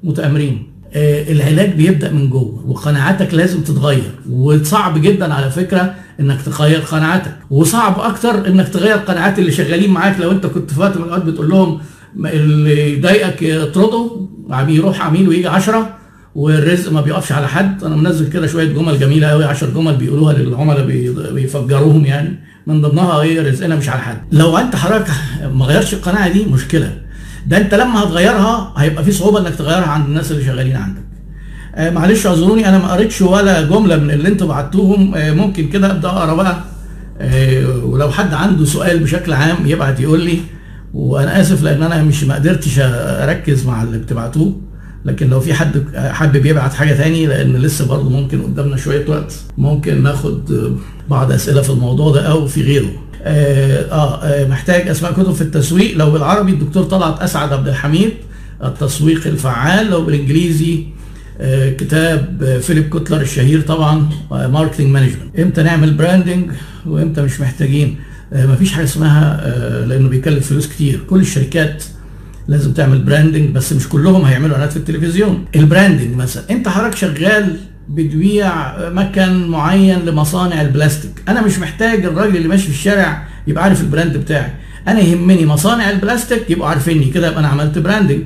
متآمرين؟ 0.03 0.67
العلاج 0.95 1.71
بيبدأ 1.73 2.11
من 2.11 2.29
جوه 2.29 2.63
وقناعاتك 2.67 3.33
لازم 3.33 3.61
تتغير. 3.61 4.11
وصعب 4.29 5.01
جدا 5.01 5.33
على 5.33 5.51
فكرة 5.51 5.93
إنك 6.19 6.41
تغير 6.41 6.79
قناعاتك. 6.79 7.35
وصعب 7.49 7.99
أكتر 7.99 8.47
إنك 8.47 8.69
تغير 8.69 8.95
قناعات 8.97 9.39
اللي 9.39 9.51
شغالين 9.51 9.89
معاك. 9.91 10.19
لو 10.19 10.31
أنت 10.31 10.45
كنت 10.45 10.71
في 10.73 10.79
وقت 10.79 10.97
من 10.97 11.03
الأوقات 11.03 11.23
بتقول 11.25 11.49
لهم 11.49 11.79
اللي 12.25 12.93
يضايقك 12.93 13.43
اطرده 13.43 14.11
يروح 14.67 15.01
عميل 15.01 15.29
ويجي 15.29 15.47
10 15.47 15.89
والرزق 16.35 16.91
ما 16.91 17.01
بيقفش 17.01 17.31
على 17.31 17.47
حد. 17.47 17.83
أنا 17.83 17.95
منزل 17.95 18.29
كده 18.29 18.47
شوية 18.47 18.73
جمل 18.73 18.99
جميلة 18.99 19.27
قوي 19.27 19.45
10 19.45 19.69
جمل 19.69 19.95
بيقولوها 19.95 20.33
للعملاء 20.33 20.85
بي- 20.85 21.31
بيفجروهم 21.31 22.05
يعني. 22.05 22.39
من 22.67 22.81
ضمنها 22.81 23.21
إيه 23.21 23.41
رزقنا 23.49 23.75
مش 23.75 23.89
على 23.89 24.01
حد. 24.01 24.17
لو 24.31 24.57
أنت 24.57 24.75
حضرتك 24.75 25.11
ما 25.53 25.65
غيرتش 25.65 25.93
القناعة 25.93 26.29
دي 26.29 26.45
مشكلة. 26.45 27.04
ده 27.47 27.57
انت 27.57 27.73
لما 27.73 28.03
هتغيرها 28.03 28.73
هيبقى 28.77 29.03
في 29.03 29.11
صعوبة 29.11 29.39
انك 29.39 29.55
تغيرها 29.55 29.85
عند 29.87 30.05
الناس 30.05 30.31
اللي 30.31 30.45
شغالين 30.45 30.75
عندك. 30.75 31.01
آه 31.75 31.89
معلش 31.89 32.27
اعذروني 32.27 32.69
أنا 32.69 32.77
ما 32.77 32.91
قريتش 32.93 33.21
ولا 33.21 33.61
جملة 33.61 33.95
من 33.97 34.11
اللي 34.11 34.27
أنتوا 34.27 34.47
بعتوهم. 34.47 35.15
آه 35.15 35.31
ممكن 35.31 35.69
كده 35.69 35.91
ابدأ 35.91 36.07
اقرأ 36.09 36.33
بقى. 36.35 36.57
آه 37.21 37.85
ولو 37.85 38.11
حد 38.11 38.33
عنده 38.33 38.65
سؤال 38.65 38.99
بشكل 38.99 39.33
عام 39.33 39.55
يبعت 39.65 39.99
يقول 39.99 40.21
لي. 40.21 40.39
وأنا 40.93 41.41
آسف 41.41 41.63
لأن 41.63 41.83
أنا 41.83 42.03
مش 42.03 42.23
ما 42.23 42.35
قدرتش 42.35 42.79
اركز 42.79 43.65
مع 43.65 43.83
اللي 43.83 43.97
بتبعتوه. 43.97 44.61
لكن 45.05 45.29
لو 45.29 45.39
في 45.39 45.53
حد 45.53 45.83
حابب 45.97 46.45
يبعت 46.45 46.73
حاجة 46.73 46.93
تاني 46.93 47.25
لأن 47.25 47.55
لسه 47.55 47.87
برضه 47.87 48.09
ممكن 48.09 48.41
قدامنا 48.41 48.77
شوية 48.77 49.09
وقت 49.09 49.33
ممكن 49.57 50.03
ناخد 50.03 50.51
بعض 51.09 51.31
أسئلة 51.31 51.61
في 51.61 51.69
الموضوع 51.69 52.11
ده 52.11 52.21
أو 52.27 52.47
في 52.47 52.61
غيره. 52.61 52.89
آه 53.25 54.47
محتاج 54.47 54.87
أسماء 54.87 55.13
كتب 55.13 55.33
في 55.33 55.41
التسويق. 55.41 55.97
لو 55.97 56.11
بالعربي 56.11 56.51
الدكتور 56.51 56.83
طلعت 56.83 57.21
أسعد 57.21 57.53
عبد 57.53 57.67
الحميد 57.67 58.13
التسويق 58.63 59.27
الفعال. 59.27 59.89
لو 59.89 60.05
بالإنجليزي 60.05 60.83
آه 61.41 61.69
كتاب 61.69 62.59
فيليب 62.61 62.89
كوتلر 62.89 63.21
الشهير 63.21 63.61
طبعا 63.61 64.09
Marketing 64.31 64.87
Management 64.87 65.39
إمتى 65.39 65.63
نعمل 65.63 65.93
branding 65.93 66.51
وإمتى 66.85 67.21
مش 67.21 67.39
محتاجين؟ 67.41 67.95
آه 68.33 68.45
مفيش 68.45 68.73
حاجة 68.73 68.83
اسمها 68.85 69.41
آه 69.43 69.85
لأنه 69.85 70.09
بيكلف 70.09 70.47
فلوس 70.49 70.67
كتير. 70.67 70.99
كل 71.09 71.19
الشركات 71.19 71.83
لازم 72.47 72.73
تعمل 72.73 72.99
branding 72.99 73.49
بس 73.49 73.73
مش 73.73 73.89
كلهم 73.89 74.25
هيعملوا 74.25 74.51
إعلانات 74.55 74.71
في 74.71 74.77
التلفزيون. 74.77 75.45
ال 75.55 75.62
branding 75.62 76.15
مثلا. 76.15 76.43
انت 76.49 76.67
حضرتك 76.67 76.97
شغال 76.97 77.57
بتبيع 77.89 78.75
مكن 78.89 79.47
معين 79.47 79.99
لمصانع 79.99 80.61
البلاستيك. 80.61 81.11
أنا 81.27 81.41
مش 81.41 81.59
محتاج 81.59 82.05
الراجل 82.05 82.37
اللي 82.37 82.47
ماشي 82.47 82.63
في 82.63 82.69
الشارع 82.69 83.27
يبقى 83.47 83.63
عارف 83.63 83.81
ال 83.81 83.87
brand 83.87 84.17
بتاعي. 84.17 84.51
أنا 84.87 84.99
يهمني 84.99 85.45
مصانع 85.45 85.89
البلاستيك 85.89 86.49
يبقوا 86.49 86.67
عارفيني. 86.67 87.05
كده 87.05 87.27
يبقى 87.27 87.39
أنا 87.39 87.47
عملت 87.47 87.77
branding 87.77 88.21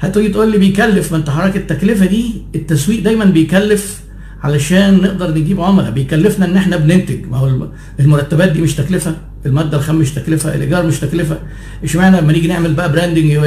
هتيجي 0.00 0.28
تقول 0.28 0.50
لي 0.50 0.58
بيكلف 0.58 1.12
ما 1.12 1.18
أنت 1.18 1.30
حضرتك 1.30 1.56
التكلفة 1.56 2.06
دي 2.06 2.42
التسويق 2.54 3.02
دايما 3.02 3.24
بيكلف 3.24 4.00
علشان 4.42 4.94
نقدر 5.02 5.30
نجيب 5.30 5.60
عملاء. 5.60 5.90
بيكلفنا 5.90 6.46
إن 6.46 6.56
إحنا 6.56 6.76
بننتج. 6.76 7.26
ما 7.30 7.36
هو 7.36 7.68
المرتبات 8.00 8.52
دي 8.52 8.60
مش 8.60 8.74
تكلفة 8.74 9.16
المادة 9.46 9.78
الخام 9.78 9.96
مش 9.96 10.10
تكلفة 10.10 10.54
الإيجار 10.54 10.86
مش 10.86 11.00
تكلفة. 11.00 11.38
إشمعنى 11.84 12.20
لما 12.20 12.32
نيجي 12.32 12.48
نعمل 12.48 12.74
بقى 12.74 12.92
branding 12.92 13.38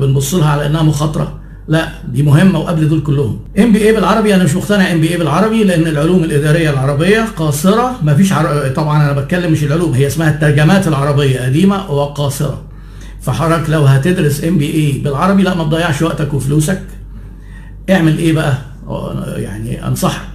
بنبص 0.00 0.34
لها 0.34 0.48
على 0.48 0.66
إنها 0.66 0.82
مخاطرة؟ 0.82 1.37
لا 1.68 1.88
دي 2.12 2.22
مهمة 2.22 2.58
وقبل 2.58 2.88
دول 2.88 3.00
كلهم. 3.00 3.40
إم 3.58 3.72
بي 3.72 3.86
اي 3.88 3.92
بالعربي 3.92 4.34
أنا 4.34 4.44
مش 4.44 4.54
مقتنع 4.54 4.92
إم 4.92 5.00
بي 5.00 5.10
اي 5.10 5.16
بالعربي 5.16 5.64
لأن 5.64 5.86
العلوم 5.86 6.24
الإدارية 6.24 6.70
العربية 6.70 7.24
قاصرة. 7.36 7.98
ما 8.02 8.14
فيش 8.14 8.32
عر... 8.32 8.68
طبعا 8.68 9.02
أنا 9.02 9.20
بتكلم 9.20 9.52
مش 9.52 9.64
العلوم 9.64 9.92
هي 9.92 10.06
اسمها 10.06 10.30
الترجمات 10.30 10.88
العربية 10.88 11.40
قديمة 11.40 11.90
وقاصرة. 11.90 12.62
فحضرتك 13.20 13.70
لو 13.70 13.84
هتدرس 13.84 14.44
MBA 14.44 14.98
بالعربي 14.98 15.42
لا 15.42 15.54
ما 15.54 15.64
تضيعش 15.64 16.02
وقتك 16.02 16.34
وفلوسك. 16.34 16.82
اعمل 17.90 18.18
إيه 18.18 18.32
بقى؟ 18.32 18.58
يعني 19.36 19.86
أنصحك. 19.86 20.28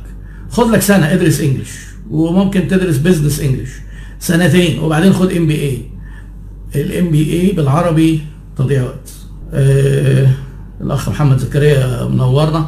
خد 0.49 0.69
لك 0.69 0.81
سنة 0.81 1.13
ادرس 1.13 1.41
English 1.41 1.71
وممكن 2.09 2.67
تدرس 2.67 2.97
business 2.97 3.39
English 3.39 3.71
سنتين 4.19 4.79
وبعدين 4.79 5.13
خد 5.13 5.31
MBA 5.31 5.55
ال 5.55 5.81
MBA 6.75 7.51
بالعربي 7.51 8.21
تضييع 8.57 8.83
وقت. 8.83 9.09
آه 9.53 10.27
الأخ 10.83 11.09
محمد 11.09 11.37
زكريا 11.37 12.05
منورنا 12.05 12.67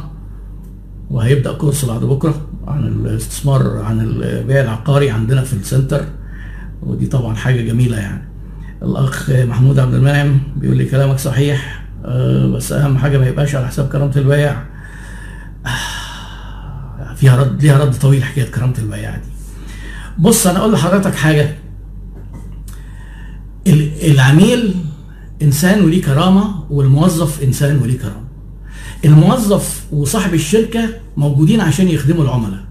وهيبدأ 1.10 1.52
course 1.52 1.84
بعد 1.84 2.00
بكرة 2.00 2.46
عن 2.66 2.86
الاستثمار 2.86 3.78
عن 3.78 4.00
البيع 4.00 4.60
العقاري 4.60 5.10
عندنا 5.10 5.42
في 5.44 5.52
ال 5.52 5.59
center 5.59 6.04
ودي 6.82 7.06
طبعا 7.06 7.34
حاجة 7.34 7.62
جميلة 7.62 7.96
يعني. 7.96 8.22
الأخ 8.82 9.30
محمود 9.30 9.78
عبد 9.78 9.94
المنعم 9.94 10.40
بيقول 10.56 10.76
لي 10.76 10.84
كلامك 10.84 11.18
صحيح 11.18 11.84
آه 12.04 12.46
بس 12.46 12.72
أهم 12.72 12.98
حاجة 12.98 13.18
ما 13.18 13.26
يبقاش 13.26 13.54
على 13.54 13.66
حساب 13.66 13.88
كرامة 13.88 14.12
البياع 14.16 14.66
فيها 17.16 17.36
رد 17.36 17.62
ليها 17.62 17.78
رد 17.84 17.94
طويل 17.94 18.24
حكاية 18.24 18.50
كرامة 18.50 18.74
البياع 18.78 19.16
دي. 19.16 19.30
بص 20.18 20.46
أنا 20.46 20.58
أقول 20.58 20.72
لحضرتك 20.72 21.14
حاجة. 21.14 21.54
العميل 24.02 24.74
إنسان 25.42 25.84
وليه 25.84 26.02
كرامة 26.02 26.55
والموظف 26.70 27.42
إنسان 27.42 27.78
وليه 27.78 27.98
كرامه 27.98 28.26
الموظف 29.04 29.84
وصاحب 29.92 30.34
الشركة 30.34 30.88
موجودين 31.16 31.60
عشان 31.60 31.88
يخدموا 31.88 32.24
العملاء. 32.24 32.64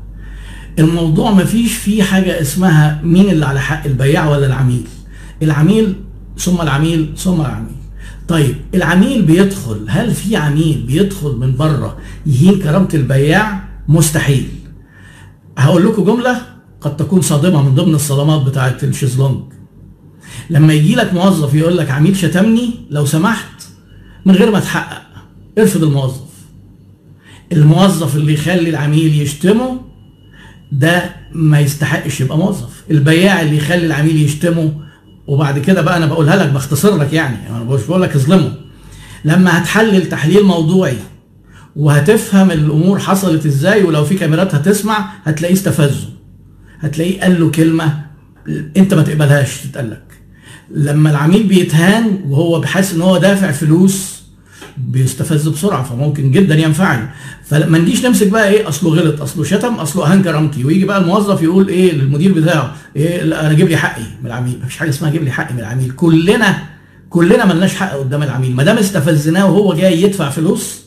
الموضوع 0.80 1.32
ما 1.32 1.44
فيش 1.44 1.74
فيه 1.74 2.04
حاجة 2.04 2.42
اسمها 2.42 3.02
مين 3.04 3.30
اللي 3.30 3.46
على 3.46 3.62
حق 3.62 3.86
البياع 3.86 4.30
ولا 4.30 4.46
العميل؟ 4.46 4.84
العميل 5.42 5.96
ثم 6.38 6.62
العميل 6.62 7.14
ثم 7.18 7.42
العميل. 7.42 7.76
طيب 8.28 8.56
العميل 8.74 9.22
بيدخل 9.22 9.86
هل 9.88 10.14
في 10.14 10.36
عميل 10.36 10.84
بيدخل 10.88 11.36
من 11.36 11.56
بره 11.56 11.98
يهين 12.26 12.60
كرامة 12.60 12.90
البياع؟ 12.94 13.64
مستحيل. 13.88 14.48
هقول 15.58 15.86
لكم 15.86 16.04
جملة 16.04 16.42
قد 16.82 16.98
تكون 16.98 17.22
صادمة 17.22 17.62
من 17.70 17.76
ضمن 17.76 17.96
الصدمات 17.96 18.42
بتاعة 18.42 18.78
الشيزلونج. 18.84 19.40
لما 20.50 20.74
يجي 20.74 20.96
لك 20.96 21.14
موظف 21.14 21.54
يقول 21.54 21.78
لك 21.78 21.92
عميل 21.92 22.18
شتمني 22.18 22.70
لو 22.90 23.06
سمحت 23.06 23.55
من 24.26 24.36
غير 24.36 24.52
ما 24.52 24.60
تحقق. 24.60 25.02
ارفض 25.58 25.84
الموظف. 25.84 26.26
الموظف 27.52 28.16
اللي 28.16 28.34
يخلي 28.34 28.70
العميل 28.70 29.22
يشتمه 29.22 29.82
ده 30.72 31.16
ما 31.34 31.60
يستحقش 31.60 32.22
يبقى 32.22 32.38
موظف. 32.38 32.84
البياع 32.92 33.42
اللي 33.42 33.58
يخلي 33.58 33.86
العميل 33.86 34.22
يشتمه 34.22 34.72
وبعد 35.28 35.60
كده 35.60 35.82
بقى 35.82 35.98
أنا 35.98 36.06
بقولها 36.06 36.36
لك 36.36 36.50
بختصر 36.52 36.98
لك 36.98 37.14
يعني 37.14 37.50
أنا 37.50 37.64
مش 37.64 37.82
بقول 37.82 38.02
لك 38.02 38.16
اظلمه. 38.16 38.54
لما 39.26 39.58
هتحلل 39.62 40.10
تحليل 40.10 40.44
موضوعي 40.44 40.98
وهتفهم 41.76 42.52
الأمور 42.52 43.00
حصلت 43.00 43.46
إزاي 43.46 43.84
ولو 43.84 44.06
في 44.06 44.16
كاميرات 44.16 44.56
هتسمع 44.56 45.10
هتلاقيه 45.24 45.54
استفزه. 45.54 46.10
هتلاقيه 46.80 47.22
قال 47.22 47.40
له 47.42 47.52
كلمة 47.52 48.02
أنت 48.78 48.94
ما 48.94 49.02
تقبلهاش 49.02 49.62
تتقال 49.62 49.90
لك. 49.90 50.04
لما 50.72 51.10
العميل 51.10 51.44
بيتهان 51.44 52.20
وهو 52.28 52.60
بحس 52.60 52.94
إن 52.94 53.02
هو 53.02 53.18
دافع 53.18 53.52
فلوس 53.52 54.15
بيستفز 54.78 55.48
بسرعة 55.48 55.84
فممكن 55.84 56.32
جدا 56.32 56.56
ينفعل 56.56 57.08
فما 57.46 57.78
نجيش 57.78 58.06
نمسك 58.06 58.28
بقى 58.28 58.50
إيه 58.50 58.70
أصله 58.70 58.90
غلط 58.90 59.22
أصله 59.22 59.44
شتم 59.44 59.74
أصله 59.74 60.12
اهان 60.12 60.24
كرامتي 60.24 60.64
ويجي 60.66 60.86
بقى 60.86 60.98
الموظف 61.02 61.42
يقول 61.42 61.68
إيه 61.68 61.92
للمدير 61.92 62.34
بتاعه 62.34 62.76
إيه 62.96 63.24
لا 63.24 63.46
أنا 63.46 63.54
جيب 63.54 63.68
لي 63.68 63.78
حقي 63.78 64.02
من 64.22 64.28
العميل. 64.28 64.60
مفيش 64.64 64.78
حاجة 64.78 64.90
اسمها 64.90 65.12
جيب 65.12 65.24
لي 65.24 65.32
حقي 65.32 65.54
من 65.54 65.60
العميل. 65.60 65.92
كلنا 65.92 66.58
كلنا 67.10 67.46
ملناش 67.46 67.76
حق 67.76 67.94
قدام 67.96 68.24
العميل. 68.24 68.56
ما 68.56 68.64
دام 68.64 68.78
استفزناه 68.78 69.46
وهو 69.52 69.74
جاي 69.74 70.02
يدفع 70.02 70.30
فلوس 70.30 70.82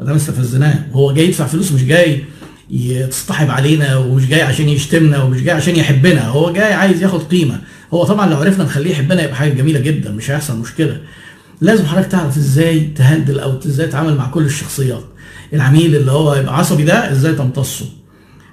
ما 0.00 0.06
دام 0.06 0.14
استفزناه 0.16 0.78
وهو 0.92 1.12
جاي 1.12 1.26
يدفع 1.28 1.46
فلوس 1.46 1.72
مش 1.72 1.84
جاي 1.84 2.24
يتصطحب 2.70 3.50
علينا 3.50 3.96
ومش 3.96 4.26
جاي 4.26 4.42
عشان 4.42 4.68
يشتمنا 4.68 5.22
ومش 5.22 5.42
جاي 5.42 5.54
عشان 5.54 5.76
يحبنا. 5.76 6.28
هو 6.28 6.52
جاي 6.52 6.72
عايز 6.72 7.02
ياخد 7.02 7.20
قيمة. 7.22 7.60
هو 7.94 8.04
طبعا 8.04 8.30
لو 8.30 8.36
عرفنا 8.36 8.64
نخليه 8.64 8.90
يحبنا 8.90 9.22
يبقى 9.22 9.36
حاجة 9.36 9.50
جميلة 9.50 9.80
جدا 9.80 10.10
مش 10.12 10.30
هيحصل 10.30 10.58
مشكلة. 10.58 11.00
لازم 11.60 11.86
حضرتك 11.86 12.08
تعرف 12.10 12.36
إزاي 12.36 12.80
تهندل 12.80 13.38
أو 13.40 13.58
إزاي 13.66 13.86
تتعامل 13.86 14.14
مع 14.16 14.26
كل 14.30 14.44
الشخصيات. 14.44 15.02
العميل 15.52 15.96
اللي 15.96 16.10
هو 16.12 16.34
يبقى 16.34 16.58
عصبي 16.58 16.84
ده 16.84 17.12
إزاي 17.12 17.32
تمتصه؟ 17.34 17.84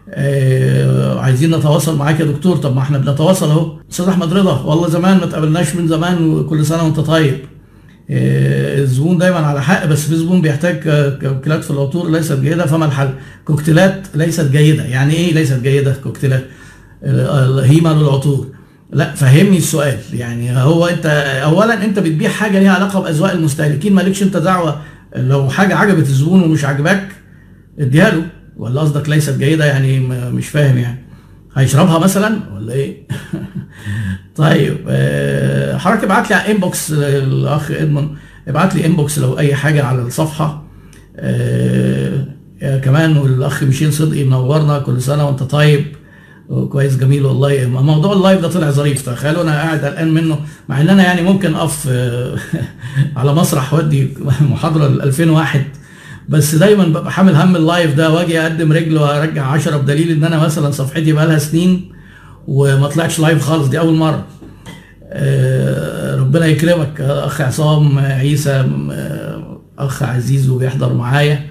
آه 0.09 1.19
عايزين 1.19 1.55
نتواصل 1.55 1.97
معاك 1.97 2.19
يا 2.19 2.25
دكتور؟ 2.25 2.57
طب 2.57 2.75
ما 2.75 2.81
إحنا 2.81 2.97
بنتواصل 2.97 3.49
اهو. 3.49 3.77
أستاذ 3.91 4.05
أحمد 4.07 4.33
رضا 4.33 4.61
والله 4.61 4.89
زمان 4.89 5.17
ما 5.17 5.25
تقابلناش 5.25 5.75
من 5.75 5.87
زمان 5.87 6.29
وكل 6.29 6.65
سنة 6.65 6.83
وانت 6.83 6.99
طيب. 6.99 7.37
آه 8.09 8.81
الزبون 8.81 9.17
دايما 9.17 9.37
على 9.37 9.61
حق 9.63 9.85
بس 9.85 10.07
في 10.07 10.15
زبون 10.15 10.41
بيحتاج 10.41 10.79
كوكتيلات 11.21 11.63
في 11.63 11.71
العطور 11.71 12.09
ليست 12.11 12.33
جيدة 12.39 12.65
فما 12.65 12.85
الحل؟ 12.85 13.09
كوكتيلات 13.45 14.07
ليست 14.15 14.51
جيدة. 14.51 14.83
يعني 14.83 15.13
إيه 15.13 15.33
ليست 15.33 15.59
جيدة؟ 15.59 15.93
كوكتيلات 16.03 16.45
هيمة 17.63 17.93
للعطور. 17.93 18.47
لا 18.91 19.13
فهمني 19.13 19.57
السؤال. 19.57 19.97
يعني 20.13 20.57
هو 20.57 20.87
انت 20.87 21.05
اولا 21.43 21.85
انت 21.85 21.99
بتبيع 21.99 22.29
حاجة 22.29 22.59
ليها 22.59 22.71
علاقة 22.71 23.01
بأذواق 23.01 23.31
المستهلكين 23.31 23.93
مالكش 23.93 24.23
انت 24.23 24.37
دعوة 24.37 24.81
لو 25.15 25.49
حاجة 25.49 25.75
عجبت 25.75 26.07
الزبون 26.07 26.43
ومش 26.43 26.65
عاجباك 26.65 27.07
اديها 27.79 28.09
له 28.09 28.23
ولا 28.57 28.81
قصدك 28.81 29.09
ليست 29.09 29.37
جيدة؟ 29.37 29.65
يعني 29.65 29.99
مش 30.09 30.47
فاهم 30.47 30.77
يعني. 30.77 30.99
هيشربها 31.55 31.99
مثلا 31.99 32.39
ولا 32.55 32.73
إيه؟ 32.73 33.07
طيب 34.35 34.77
حضرتك 35.79 36.03
ابعت 36.03 36.29
لي 36.29 36.35
على 36.35 36.51
inbox 36.51 36.91
الأخ 36.91 37.71
admin 37.71 38.09
ابعت 38.47 38.75
لي 38.75 38.85
inbox 38.85 39.19
لو 39.19 39.39
أي 39.39 39.55
حاجة 39.55 39.83
على 39.83 40.01
الصفحة. 40.01 40.67
كمان 42.61 43.17
والأخ 43.17 43.63
ميشيل 43.63 43.93
صدقي 43.93 44.23
منورنا 44.23 44.79
كل 44.79 45.01
سنة 45.01 45.25
وأنت 45.27 45.43
طيب. 45.43 45.85
كويس 46.49 46.97
جميل 46.97 47.25
والله. 47.25 47.65
موضوع 47.67 48.13
ال 48.13 48.19
live 48.19 48.41
ده 48.41 48.47
طلع 48.47 48.71
ظريف 48.71 49.09
تخيلوا 49.09 49.41
أنا 49.43 49.51
قاعد 49.51 49.85
قلقان 49.85 50.13
منه 50.13 50.39
مع 50.69 50.81
إن 50.81 50.89
أنا 50.89 51.03
يعني 51.03 51.21
ممكن 51.21 51.55
أقف 51.55 51.89
على 53.17 53.33
مسرح 53.33 53.73
وأدي 53.73 54.13
محاضرة 54.41 54.87
ل 54.87 55.01
2000 55.01 55.31
واحد 55.31 55.63
بس 56.29 56.55
دايما 56.55 56.83
ببقى 56.85 57.11
حامل 57.11 57.35
هم 57.35 57.55
ال 57.55 57.63
live 57.63 57.95
ده 57.95 58.11
وأجي 58.13 58.41
أقدم 58.41 58.71
رجل 58.71 58.97
وأرجع 58.97 59.45
10 59.45 59.77
بدليل 59.77 60.11
إن 60.11 60.23
أنا 60.23 60.37
مثلا 60.43 60.71
صفحتي 60.71 61.11
بقى 61.13 61.27
لها 61.27 61.37
سنين 61.37 61.91
وما 62.47 62.87
طلعتش 62.87 63.19
live 63.19 63.41
خالص 63.41 63.67
دي 63.67 63.79
أول 63.79 63.93
مرة. 63.93 64.25
ربنا 66.19 66.45
يكرمك 66.45 67.01
أخ 67.01 67.41
عصام 67.41 67.99
عيسى 67.99 68.65
أخ 69.79 70.03
عزيز 70.03 70.49
وبيحضر 70.49 70.93
معايا. 70.93 71.45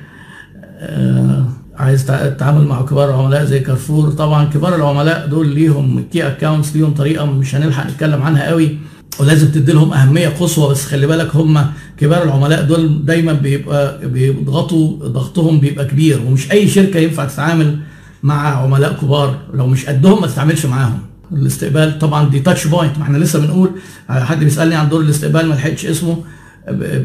عايز 1.78 2.06
تتعامل 2.06 2.64
مع 2.66 2.82
كبار 2.82 3.10
العملاء 3.10 3.44
زي 3.44 3.60
كارفور. 3.60 4.10
طبعا 4.10 4.44
كبار 4.44 4.74
العملاء 4.74 5.26
دول 5.26 5.48
ليهم 5.54 6.04
key 6.12 6.26
accounts 6.26 6.76
ليهم 6.76 6.94
طريقة 6.94 7.26
مش 7.26 7.54
هنلحق 7.54 7.86
نتكلم 7.86 8.22
عنها 8.22 8.46
قوي 8.48 8.78
ولازم 9.20 9.48
تدي 9.48 9.72
لهم 9.72 9.92
أهمية 9.92 10.28
قصوى. 10.28 10.70
بس 10.70 10.84
خلي 10.86 11.06
بالك 11.06 11.36
هم 11.36 11.66
كبار 11.98 12.22
العملاء 12.22 12.62
دول 12.62 13.04
دايما 13.04 13.32
بيبقى 13.32 14.08
بيضغطوا 14.08 14.96
ضغطهم 15.08 15.60
بيبقى 15.60 15.84
كبير 15.84 16.20
ومش 16.26 16.52
أي 16.52 16.68
شركة 16.68 17.00
ينفع 17.00 17.24
تتعامل 17.24 17.78
مع 18.22 18.48
عملاء 18.62 18.92
كبار 18.92 19.38
لو 19.54 19.66
مش 19.66 19.86
قدهم 19.86 20.20
ما 20.20 20.26
تتعاملش 20.26 20.66
معاهم. 20.66 20.98
الاستقبال 21.32 21.98
طبعا 21.98 22.28
دي 22.28 22.40
touch 22.40 22.66
point 22.66 22.98
ما 22.98 23.02
إحنا 23.04 23.18
لسه 23.18 23.38
بنقول 23.38 23.70
حد 24.08 24.40
بيسألني 24.44 24.74
عن 24.74 24.88
دور 24.88 25.00
الاستقبال 25.00 25.46
ما 25.48 25.54
لحقتش 25.54 25.86
اسمه 25.86 26.16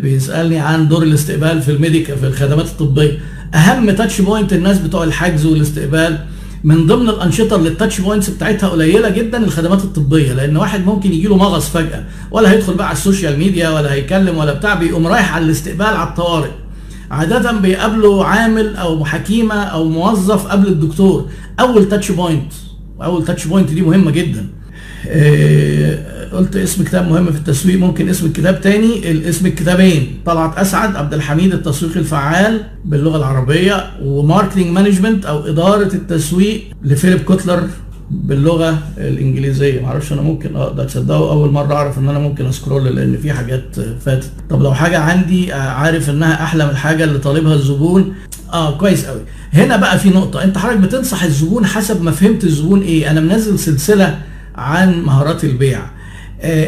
بيسألني 0.01 0.59
عن 0.59 0.87
دور 0.87 1.03
الاستقبال 1.03 1.61
في 1.61 1.71
ال 1.71 1.77
medical 1.77 2.15
في 2.15 2.27
الخدمات 2.27 2.65
الطبية. 2.65 3.19
أهم 3.55 3.91
touch 3.91 4.21
point 4.21 4.53
الناس 4.53 4.77
بتوع 4.79 5.03
الحجز 5.03 5.45
والاستقبال 5.45 6.17
من 6.63 6.87
ضمن 6.87 7.09
الأنشطة 7.09 7.55
اللي 7.55 7.69
ال 7.69 7.75
touch 7.75 8.01
points 8.01 8.29
بتاعتها 8.29 8.69
قليلة 8.69 9.09
جدا 9.09 9.43
الخدمات 9.43 9.83
الطبية 9.83 10.33
لأن 10.33 10.57
واحد 10.57 10.85
ممكن 10.85 11.13
يجي 11.13 11.27
له 11.27 11.37
مغص 11.37 11.69
فجأة 11.69 12.03
ولا 12.31 12.51
هيدخل 12.51 12.73
بقى 12.73 12.87
على 12.87 12.95
ال 12.97 13.03
social 13.03 13.39
media 13.39 13.69
ولا 13.69 13.93
هيكلم 13.93 14.37
ولا 14.37 14.53
بتاع 14.53 14.73
بيقوم 14.73 15.07
رايح 15.07 15.35
على 15.35 15.45
الاستقبال 15.45 15.85
على 15.85 16.09
الطوارئ. 16.09 16.51
عادة 17.11 17.51
بيقابله 17.51 18.25
عامل 18.25 18.75
أو 18.75 19.05
حكيمة 19.05 19.55
أو 19.55 19.89
موظف 19.89 20.47
قبل 20.47 20.67
الدكتور. 20.67 21.29
أول 21.59 21.89
touch 21.89 22.11
point 22.11 22.53
أول 23.03 23.25
touch 23.25 23.45
point 23.47 23.69
دي 23.71 23.81
مهمة 23.81 24.11
جدا. 24.11 24.47
قلت 26.33 26.55
اسم 26.55 26.83
كتاب 26.83 27.09
مهم 27.09 27.31
في 27.31 27.37
التسويق 27.37 27.79
ممكن 27.79 28.09
اسم 28.09 28.25
الكتاب 28.25 28.61
تاني. 28.61 29.11
الاسم 29.11 29.45
الكتابين 29.45 30.17
طلعت 30.25 30.57
أسعد 30.57 30.95
عبد 30.95 31.13
الحميد 31.13 31.53
التسويق 31.53 31.97
الفعال 31.97 32.61
باللغة 32.85 33.17
العربية 33.17 33.91
و 34.01 34.08
marketing 34.08 34.67
management 34.67 35.25
أو 35.25 35.39
إدارة 35.47 35.93
التسويق 35.93 36.61
لفيليب 36.83 37.19
كوتلر 37.21 37.63
باللغة 38.11 38.77
الإنجليزية. 38.97 39.81
معرفش 39.81 40.13
أنا 40.13 40.21
ممكن 40.21 40.55
أقدر 40.55 40.83
تصدقوا 40.83 41.31
أول 41.31 41.51
مرة 41.51 41.73
أعرف 41.73 41.97
إن 41.97 42.09
أنا 42.09 42.19
ممكن 42.19 42.45
أ 42.45 42.53
scroll 42.53 42.95
لأن 42.95 43.17
في 43.17 43.31
حاجات 43.33 43.63
فاتت. 44.05 44.29
طب 44.49 44.63
لو 44.63 44.73
حاجة 44.73 44.99
عندي 44.99 45.53
عارف 45.53 46.09
إنها 46.09 46.43
أحلى 46.43 46.65
من 46.65 46.71
الحاجة 46.71 47.03
اللي 47.03 47.19
طالبها 47.19 47.53
الزبون. 47.53 48.13
آه 48.53 48.77
كويس 48.77 49.05
قوي 49.05 49.21
هنا 49.53 49.75
بقى 49.77 49.99
في 49.99 50.09
نقطة 50.09 50.43
أنت 50.43 50.57
حضرتك 50.57 50.79
بتنصح 50.79 51.23
الزبون 51.23 51.65
حسب 51.65 52.03
ما 52.03 52.11
فهمت 52.11 52.43
الزبون 52.43 52.81
إيه؟ 52.81 53.11
أنا 53.11 53.21
منزل 53.21 53.59
سلسلة 53.59 54.19
عن 54.61 55.03
مهارات 55.03 55.43
البيع. 55.43 55.81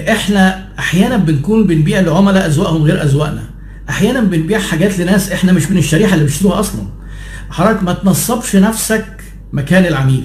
إحنا 0.09 0.69
أحيانا 0.79 1.17
بنكون 1.17 1.67
بنبيع 1.67 1.99
لعملاء 1.99 2.45
أذواقهم 2.47 2.83
غير 2.83 3.03
أذواقنا. 3.03 3.43
أحيانا 3.89 4.19
بنبيع 4.19 4.59
حاجات 4.59 4.99
لناس 4.99 5.31
إحنا 5.31 5.51
مش 5.51 5.71
من 5.71 5.77
الشريحة 5.77 6.13
اللي 6.13 6.25
بيشتروها 6.25 6.59
أصلا. 6.59 6.81
حضرتك 7.49 7.83
ما 7.83 7.93
تنصبش 7.93 8.55
نفسك 8.55 9.05
مكان 9.53 9.85
العميل. 9.85 10.23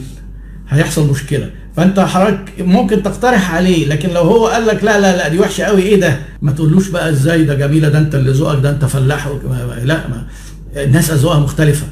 هيحصل 0.69 1.11
مشكلة. 1.11 1.51
فانت 1.77 2.01
حضرتك 2.01 2.53
ممكن 2.61 3.03
تقترح 3.03 3.55
عليه 3.55 3.87
لكن 3.89 4.09
لو 4.09 4.23
هو 4.23 4.47
قال 4.47 4.67
لك 4.67 4.85
لا 4.85 5.01
لا 5.01 5.17
لا 5.17 5.29
دي 5.29 5.39
وحشة 5.39 5.65
قوي 5.65 5.83
إيه 5.83 6.01
ده؟ 6.01 6.19
ما 6.43 6.53
تقولوش 6.53 6.89
بقى 6.89 7.11
إزاي 7.11 7.45
ده 7.45 7.55
جميلة 7.55 7.89
ده 7.89 7.99
انت 7.99 8.15
اللي 8.15 8.31
ذوقك 8.31 8.61
ده 8.63 8.71
انت 8.71 8.85
فلاح 8.85 9.29
لا 9.83 10.09
ما 10.09 10.27
الناس 10.77 11.11
أذواقها 11.11 11.39
مختلفة. 11.41 11.87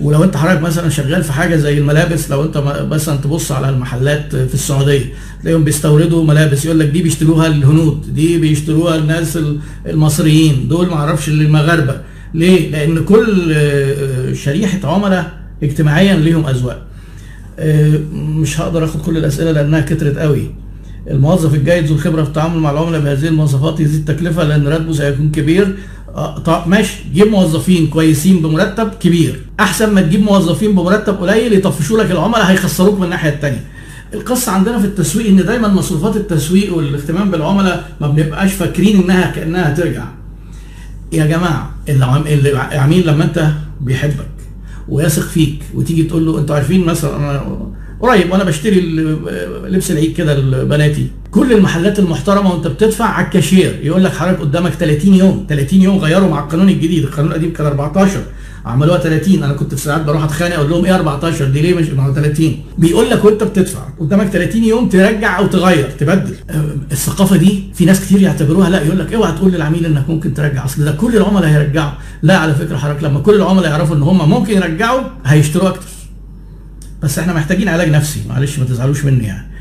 ولو 0.00 0.24
انت 0.24 0.36
حضرتك 0.36 0.62
مثلا 0.62 0.88
شغال 0.88 1.24
في 1.24 1.32
حاجة 1.32 1.56
زي 1.56 1.78
الملابس 1.78 2.30
لو 2.30 2.42
انت 2.42 2.58
مثلا 2.90 3.16
تبص 3.16 3.52
على 3.52 3.68
المحلات 3.68 4.36
في 4.36 4.54
السعودية 4.54 5.04
تلاقيهم 5.42 5.64
بيستوردوا 5.64 6.24
ملابس 6.24 6.64
يقول 6.64 6.78
لك 6.80 6.88
دي 6.88 7.02
بيشتروها 7.02 7.46
الهنود 7.46 8.14
دي 8.14 8.38
بيشتروها 8.38 8.96
الناس 8.96 9.38
المصريين 9.86 10.68
دول 10.68 10.86
ما 10.86 10.94
أعرفش 10.94 11.28
المغاربة. 11.28 12.00
ليه؟ 12.34 12.70
لأن 12.70 13.04
كل 13.04 13.54
شريحة 14.36 14.94
عملاء 14.94 15.32
اجتماعيا 15.62 16.16
ليهم 16.16 16.46
أذواق. 16.46 16.86
مش 18.14 18.60
هقدر 18.60 18.84
آخد 18.84 19.00
كل 19.00 19.16
الأسئلة 19.16 19.52
لأنها 19.52 19.80
كترت 19.80 20.18
قوي. 20.18 20.50
الموظف 21.10 21.54
الجيد 21.54 21.84
ذو 21.84 21.94
الخبرة 21.94 22.22
في 22.22 22.28
التعامل 22.28 22.58
مع 22.58 22.70
العملاء 22.70 23.00
بهذه 23.00 23.28
المواصفات 23.28 23.80
يزيد 23.80 24.04
تكلفة 24.04 24.44
لأن 24.44 24.68
راتبه 24.68 24.92
سيكون 24.92 25.30
كبير. 25.30 25.76
طب 26.44 26.62
ماشي. 26.66 26.96
جيب 27.14 27.26
موظفين 27.26 27.86
كويسين 27.86 28.42
بمرتب 28.42 28.90
كبير. 29.00 29.40
أحسن 29.60 29.94
ما 29.94 30.00
تجيب 30.00 30.22
موظفين 30.22 30.74
بمرتب 30.74 31.14
قليل 31.14 31.52
يطفشوا 31.52 32.02
لك 32.02 32.10
العملاء 32.10 32.44
هيخسروك 32.50 32.98
من 32.98 33.04
الناحية 33.04 33.30
الثانية 33.30 33.64
القصة 34.14 34.52
عندنا 34.52 34.78
في 34.78 34.84
التسويق 34.86 35.26
إن 35.26 35.36
دايما 35.36 35.68
مصروفات 35.68 36.16
التسويق 36.16 36.76
والاهتمام 36.76 37.30
بالعملاء 37.30 37.90
ما 38.00 38.08
بنبقاش 38.08 38.52
فاكرين 38.52 39.02
إنها 39.02 39.30
كأنها 39.30 39.72
هترجع 39.72 40.04
يا 41.12 41.26
جماعة 41.26 41.74
العميل 41.88 43.06
لما 43.06 43.24
أنت 43.24 43.50
بيحبك 43.80 44.28
ويثق 44.88 45.22
فيك 45.22 45.62
وتيجي 45.74 46.02
تقول 46.02 46.26
له 46.26 46.38
أنتوا 46.38 46.56
عارفين 46.56 46.84
مثلا 46.84 47.16
أنا 47.16 47.42
قريب 48.00 48.32
وأنا 48.32 48.44
بشتري 48.44 48.80
لبس 49.68 49.90
العيد 49.90 50.12
كده 50.16 50.38
لبناتي. 50.38 51.08
كل 51.34 51.52
المحلات 51.52 51.98
المحترمة 51.98 52.52
وانت 52.52 52.66
بتدفع 52.66 53.04
على 53.04 53.26
الكاشير. 53.26 53.80
يقول 53.82 54.04
لك 54.04 54.12
حضرتك 54.12 54.40
قدامك 54.40 54.72
30 54.72 55.14
يوم. 55.14 55.46
30 55.48 55.82
يوم 55.82 55.98
غيروا 55.98 56.30
مع 56.30 56.44
القانون 56.44 56.68
الجديد. 56.68 57.04
القانون 57.04 57.30
القديم 57.30 57.52
كان 57.52 57.66
14 57.66 58.20
عملوها 58.64 58.98
30 58.98 59.42
أنا 59.42 59.52
كنت 59.52 59.74
في 59.74 59.80
ساعات 59.80 60.04
بروح 60.04 60.24
أتخانق 60.24 60.54
أقول 60.54 60.70
لهم 60.70 60.84
إيه 60.84 60.94
14 60.94 61.44
دي 61.44 61.62
ليه 61.62 61.74
مش 61.74 61.88
ما 61.88 62.12
30 62.14 62.56
بيقول 62.78 63.10
لك 63.10 63.24
وانت 63.24 63.42
بتدفع 63.42 63.80
قدامك 64.00 64.26
30 64.26 64.64
يوم 64.64 64.88
ترجع 64.88 65.38
أو 65.38 65.46
تغير 65.46 65.90
تبدل. 65.90 66.34
الثقافة 66.92 67.36
دي 67.36 67.62
في 67.74 67.84
ناس 67.84 68.00
كتير 68.00 68.20
يعتبروها 68.20 68.70
لا 68.70 68.82
يقول 68.82 68.98
لك 68.98 69.12
اوعى 69.12 69.32
تقول 69.32 69.52
للعميل 69.52 69.86
إنك 69.86 70.10
ممكن 70.10 70.34
ترجع. 70.34 70.64
أصل 70.64 70.84
ده 70.84 70.92
كل 70.92 71.16
العملاء 71.16 71.50
هيرجعوا. 71.50 71.92
لا 72.22 72.38
على 72.38 72.54
فكرة 72.54 72.76
حضرتك 72.76 73.04
لما 73.04 73.20
كل 73.20 73.34
العملاء 73.34 73.70
يعرفوا 73.70 73.96
إن 73.96 74.02
هم 74.02 74.30
ممكن 74.30 74.52
يرجعوا 74.52 75.00
هيشتروا 75.24 75.68
أكتر. 75.68 75.88
بس 77.02 77.18
إحنا 77.18 77.32
محتاجين 77.32 77.68
علاج 77.68 77.88
نفسي. 77.88 78.20
معلش 78.28 78.58
ما 78.58 78.64
تزعلوش 78.64 79.04
مني 79.04 79.24
يعني. 79.24 79.53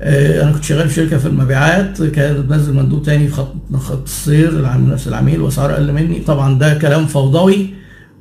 أنا 0.00 0.52
كنت 0.52 0.64
شغال 0.64 0.88
في 0.88 0.94
شركة 0.94 1.18
في 1.18 1.26
المبيعات 1.26 2.02
كانت 2.02 2.38
بتنزل 2.38 2.74
مندوب 2.74 3.02
تاني 3.02 3.28
في 3.28 3.34
خط 3.34 3.54
خط 3.74 4.02
السير 4.04 4.62
نفس 4.62 5.08
العميل 5.08 5.40
واسعار 5.40 5.72
أقل 5.72 5.92
مني. 5.92 6.18
طبعا 6.18 6.58
ده 6.58 6.74
كلام 6.74 7.06
فوضوي 7.06 7.66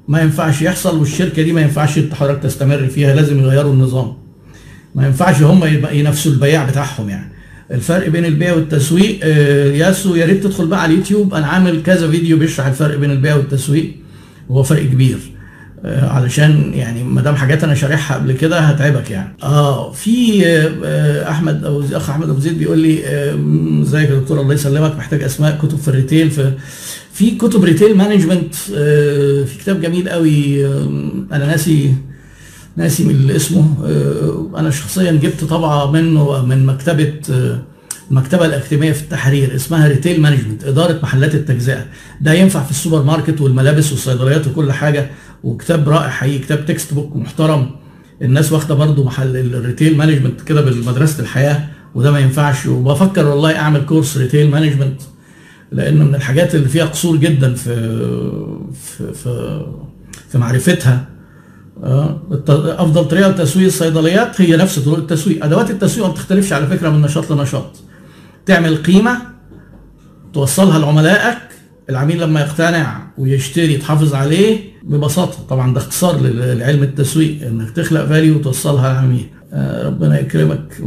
ما 0.07 0.21
ينفعش 0.21 0.61
يحصل 0.61 0.99
والشركة 0.99 1.41
دي 1.41 1.53
ما 1.53 1.61
ينفعش 1.61 1.99
حضرتك 2.13 2.43
تستمر 2.43 2.87
فيها 2.87 3.15
لازم 3.15 3.39
يغيروا 3.39 3.73
النظام. 3.73 4.13
ما 4.95 5.05
ينفعش 5.05 5.41
هم 5.41 5.63
ينافسوا 5.91 6.31
البياع 6.31 6.69
بتاعهم 6.69 7.09
يعني. 7.09 7.31
الفرق 7.71 8.09
بين 8.09 8.25
البيع 8.25 8.53
والتسويق 8.53 9.25
ياسو 9.75 10.15
يا 10.15 10.25
ريت 10.25 10.43
تدخل 10.43 10.67
بقى 10.67 10.81
على 10.81 10.93
اليوتيوب 10.93 11.33
أنا 11.33 11.47
عامل 11.47 11.83
كذا 11.83 12.11
فيديو 12.11 12.37
بيشرح 12.37 12.65
الفرق 12.65 12.97
بين 12.97 13.11
البيع 13.11 13.35
والتسويق 13.35 13.95
وهو 14.49 14.63
فرق 14.63 14.83
كبير. 14.83 15.17
علشان 15.85 16.71
يعني 16.73 17.03
ما 17.03 17.21
دام 17.21 17.35
حاجات 17.35 17.63
أنا 17.63 17.73
شارحها 17.75 18.17
قبل 18.17 18.31
كده 18.31 18.59
هتعبك 18.59 19.11
يعني. 19.11 19.33
آه 19.43 19.91
في 19.91 20.41
آه 20.85 21.29
أحمد 21.31 21.63
أو 21.63 21.83
اخ 21.91 22.09
أحمد 22.09 22.29
أبو 22.29 22.39
زيد 22.39 22.57
بيقول 22.57 22.79
لي 22.79 22.99
إزيك 23.81 24.09
يا 24.09 24.15
دكتور؟ 24.19 24.41
الله 24.41 24.53
يسلمك. 24.53 24.95
محتاج 24.95 25.23
أسماء 25.23 25.57
كتب 25.61 25.77
في 25.77 25.87
الريتيل 25.87 26.31
في 26.31 26.51
في 27.13 27.31
كتب 27.31 27.63
retail 27.63 27.97
management 27.97 28.55
آه 28.75 29.43
في 29.43 29.57
كتاب 29.59 29.81
جميل 29.81 30.09
قوي 30.09 30.65
آه 30.65 30.87
أنا 31.31 31.45
ناسي 31.45 31.93
ناسي 32.77 33.03
من 33.03 33.31
اسمه. 33.31 33.73
أنا 34.57 34.69
شخصيا 34.69 35.11
جبت 35.11 35.43
طبعة 35.43 35.91
منه 35.91 36.45
من 36.45 36.65
مكتبة 36.65 37.13
المكتبة 38.11 38.45
الأكاديمية 38.45 38.91
في 38.91 39.01
التحرير 39.01 39.55
اسمها 39.55 39.87
retail 39.87 40.21
management 40.21 40.63
إدارة 40.63 40.99
محلات 41.03 41.35
التجزئة. 41.35 41.85
ده 42.21 42.33
ينفع 42.33 42.63
في 42.63 42.71
السوبر 42.71 43.03
ماركت 43.03 43.41
والملابس 43.41 43.91
والصيدليات 43.91 44.47
وكل 44.47 44.71
حاجة 44.71 45.09
وكتاب 45.43 45.89
رائع 45.89 46.09
حقيقي 46.09 46.39
كتاب 46.39 46.65
textbook 46.65 47.15
محترم. 47.15 47.71
الناس 48.21 48.51
واخدة 48.51 48.75
برضو 48.75 49.03
محل 49.03 49.37
ال 49.37 49.46
retail 49.46 49.97
management 49.97 50.41
كده 50.41 50.61
بمدرسة 50.61 51.19
الحياة 51.19 51.67
وده 51.95 52.11
ما 52.11 52.19
ينفعش. 52.19 52.65
وبفكر 52.65 53.25
والله 53.25 53.55
أعمل 53.55 53.85
course 53.85 54.17
retail 54.17 54.51
management 54.51 55.01
لأن 55.71 55.97
من 55.97 56.15
الحاجات 56.15 56.55
اللي 56.55 56.69
فيها 56.69 56.85
قصور 56.85 57.15
جدا 57.17 57.53
في 57.53 57.75
في 58.73 59.13
في, 59.13 59.61
في 60.29 60.37
معرفتها. 60.37 61.05
أفضل 62.47 63.05
طريقة 63.07 63.29
لتسويق 63.29 63.65
الصيدليات 63.65 64.41
هي 64.41 64.57
نفس 64.57 64.79
طرق 64.79 64.97
التسويق. 64.97 65.45
أدوات 65.45 65.71
التسويق 65.71 66.07
ما 66.07 66.11
بتختلفش 66.13 66.53
على 66.53 66.67
فكرة 66.67 66.89
من 66.89 67.01
نشاط 67.01 67.31
لنشاط. 67.31 67.75
تعمل 68.47 68.77
قيمة 68.77 69.17
توصلها 70.33 70.79
لعملائك 70.79 71.37
العميل 71.89 72.21
لما 72.21 72.39
يقتنع 72.39 73.07
ويشتري 73.17 73.77
تحافظ 73.77 74.13
عليه 74.13 74.59
ببساطة. 74.83 75.37
طبعا 75.49 75.73
ده 75.73 75.79
اختصار 75.79 76.19
لعلم 76.31 76.83
التسويق 76.83 77.47
إنك 77.47 77.71
تخلق 77.71 78.05
فاليو 78.05 78.35
وتوصلها 78.35 78.93
للعميل. 78.93 79.27
ربنا 79.85 80.19
يكرمك 80.19 80.81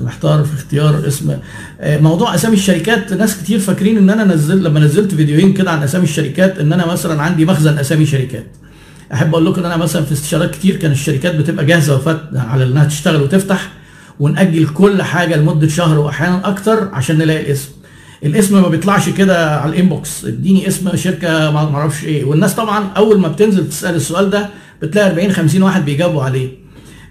محتار 0.00 0.44
في 0.44 0.54
اختيار 0.54 1.06
اسم. 1.06 1.36
موضوع 1.82 2.34
أسامي 2.34 2.54
الشركات 2.54 3.12
ناس 3.12 3.42
كتير 3.42 3.58
فاكرين 3.58 3.98
إن 3.98 4.10
أنا 4.10 4.24
نزل 4.34 4.64
لما 4.64 4.80
نزلت 4.80 5.14
فيديوهين 5.14 5.52
كده 5.52 5.70
عن 5.70 5.82
أسامي 5.82 6.04
الشركات 6.04 6.58
إن 6.58 6.72
أنا 6.72 6.86
مثلا 6.86 7.22
عندي 7.22 7.44
مخزن 7.44 7.78
أسامي 7.78 8.06
شركات. 8.06 8.46
أحب 9.12 9.34
أقول 9.34 9.46
لكم 9.46 9.60
إن 9.60 9.66
أنا 9.66 9.76
مثلا 9.76 10.02
في 10.02 10.12
استشارات 10.12 10.50
كتير 10.50 10.76
كان 10.76 10.92
الشركات 10.92 11.34
بتبقى 11.34 11.64
جاهزة 11.66 11.96
وفات 11.96 12.20
على 12.34 12.64
إنها 12.64 12.84
تشتغل 12.84 13.22
وتفتح. 13.22 13.70
ونأجل 14.20 14.66
كل 14.68 15.02
حاجة 15.02 15.36
لمدة 15.36 15.68
شهر 15.68 15.98
وأحيانا 15.98 16.48
أكتر 16.48 16.88
عشان 16.92 17.18
نلاقي 17.18 17.40
الاسم. 17.40 17.68
الاسم 18.24 18.62
ما 18.62 18.68
بيطلعش 18.68 19.08
كده 19.08 19.60
على 19.60 19.72
الإنبوكس. 19.72 20.24
اديني 20.24 20.68
اسم 20.68 20.96
شركة 20.96 21.50
ما 21.50 21.58
أعرفش 21.58 22.04
إيه. 22.04 22.24
والناس 22.24 22.54
طبعا 22.54 22.86
أول 22.96 23.20
ما 23.20 23.28
بتنزل 23.28 23.68
تسأل 23.68 23.94
السؤال 23.94 24.30
ده 24.30 24.48
بتلاقي 24.82 25.10
40 25.10 25.32
50 25.32 25.62
واحد 25.62 25.84
بيجاوبوا 25.84 26.22
عليه. 26.22 26.48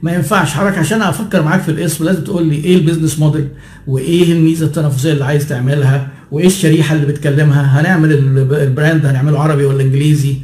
ما 0.04 0.14
ينفعش. 0.14 0.52
حضرتك 0.54 0.78
عشان 0.78 1.02
أفكر 1.02 1.42
معاك 1.44 1.62
في 1.62 1.70
الاسم 1.70 2.06
لازم 2.06 2.24
تقول 2.24 2.46
لي 2.46 2.56
إيه 2.56 2.76
ال 2.76 2.81
business 2.81 3.20
model 3.20 3.48
وإيه 3.88 4.34
الميزة 4.34 4.66
التنافسية 4.66 5.12
اللي 5.14 5.26
عايز 5.26 5.48
تعملها 5.48 6.08
وإيه 6.32 6.48
الشريحة 6.48 6.96
اللي 6.96 7.06
بتكلمها. 7.06 7.82
هنعمل 7.82 8.12
ال 8.52 8.61
brand 8.61 9.06
هنعمله 9.06 9.40
عربي 9.40 9.66
ولا 9.66 9.82
إنجليزي. 9.82 10.36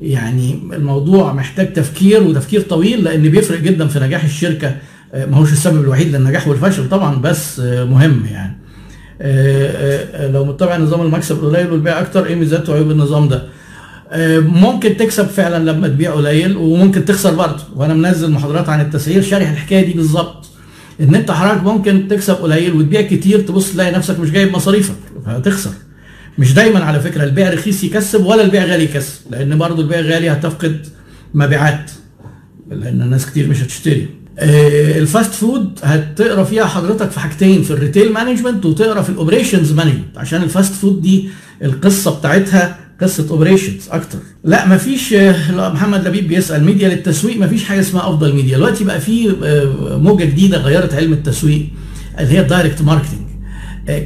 يعني 0.00 0.58
الموضوع 0.72 1.32
محتاج 1.32 1.72
تفكير 1.72 2.22
وتفكير 2.22 2.60
طويل 2.60 3.04
لأن 3.04 3.22
بيفرق 3.22 3.60
جدا 3.60 3.86
في 3.88 4.00
نجاح 4.00 4.24
الشركة. 4.24 4.76
ما 5.14 5.36
هوش 5.36 5.52
السبب 5.52 5.80
الوحيد 5.80 6.16
للنجاح 6.16 6.48
والفشل 6.48 6.88
طبعا 6.88 7.16
بس 7.16 7.60
مهم 7.60 8.26
يعني. 8.30 8.58
لو 10.32 10.44
متبع 10.44 10.76
نظام 10.76 11.02
المكسب 11.02 11.44
قليل 11.44 11.70
والبيع 11.72 12.00
أكتر 12.00 12.26
إيه 12.26 12.34
ميزات 12.34 12.68
وعيوب 12.68 12.90
النظام 12.90 13.28
ده؟ 13.28 13.42
ممكن 14.40 14.96
تكسب 14.96 15.26
فعلا 15.26 15.70
لما 15.70 15.88
تبيع 15.88 16.12
قليل 16.14 16.56
وممكن 16.56 17.04
تخسر 17.04 17.34
برضه. 17.34 17.62
وأنا 17.76 17.94
منزل 17.94 18.30
محاضرات 18.30 18.68
عن 18.68 18.80
التسعير 18.80 19.22
شارح 19.22 19.50
الحكاية 19.50 19.86
دي 19.86 19.92
بالظبط. 19.92 20.46
إن 21.00 21.14
أنت 21.14 21.30
حضرتك 21.30 21.62
ممكن 21.62 22.08
تكسب 22.08 22.34
قليل 22.34 22.72
وتبيع 22.72 23.02
كتير 23.02 23.40
تبص 23.40 23.72
تلاقي 23.72 23.92
نفسك 23.92 24.20
مش 24.20 24.30
جايب 24.30 24.52
مصاريفك 24.52 24.96
فهتخسر. 25.26 25.70
مش 26.38 26.54
دايما 26.54 26.84
على 26.84 27.00
فكرة 27.00 27.24
البيع 27.24 27.50
رخيص 27.50 27.84
يكسب 27.84 28.24
ولا 28.24 28.42
البيع 28.42 28.64
غالي 28.64 28.84
يكسب 28.84 29.20
لأن 29.30 29.58
برضه 29.58 29.82
البيع 29.82 30.00
غالي 30.00 30.30
هتفقد 30.30 30.86
مبيعات 31.34 31.90
لأن 32.70 33.02
الناس 33.02 33.26
كتير 33.26 33.48
مش 33.48 33.62
هتشتري. 33.62 34.21
ال 34.38 34.57
fast 34.57 35.34
food 35.34 35.78
هتقرا 35.82 36.44
فيها 36.44 36.64
حضرتك 36.64 37.10
في 37.10 37.20
حاجتين 37.20 37.62
في 37.62 37.70
ال 37.70 37.76
retail 37.76 38.12
management 38.12 38.66
وتقرا 38.66 39.02
في 39.02 39.10
ال 39.10 39.16
operations 39.16 39.72
management 39.72 40.18
عشان 40.18 40.42
ال 40.42 40.48
fast 40.48 40.72
food 40.74 41.02
دي 41.02 41.28
القصة 41.62 42.18
بتاعتها 42.18 42.78
قصة 43.00 43.26
operations 43.30 43.88
أكتر. 43.90 44.18
لا 44.44 44.68
مفيش 44.68 45.14
محمد 45.50 46.06
لبيب 46.08 46.28
بيسأل 46.28 46.64
ميديا 46.64 46.88
للتسويق 46.88 47.36
مفيش 47.40 47.64
حاجة 47.64 47.80
اسمها 47.80 48.08
أفضل 48.08 48.34
ميديا 48.34 48.56
دلوقتي 48.56 48.84
بقى 48.84 49.00
في 49.00 49.34
موجة 50.02 50.24
جديدة 50.24 50.58
غيرت 50.58 50.94
علم 50.94 51.12
التسويق 51.12 51.66
اللي 52.20 52.32
هي 52.32 52.40
ال 52.40 52.46
direct 52.46 52.82
marketing 52.82 53.18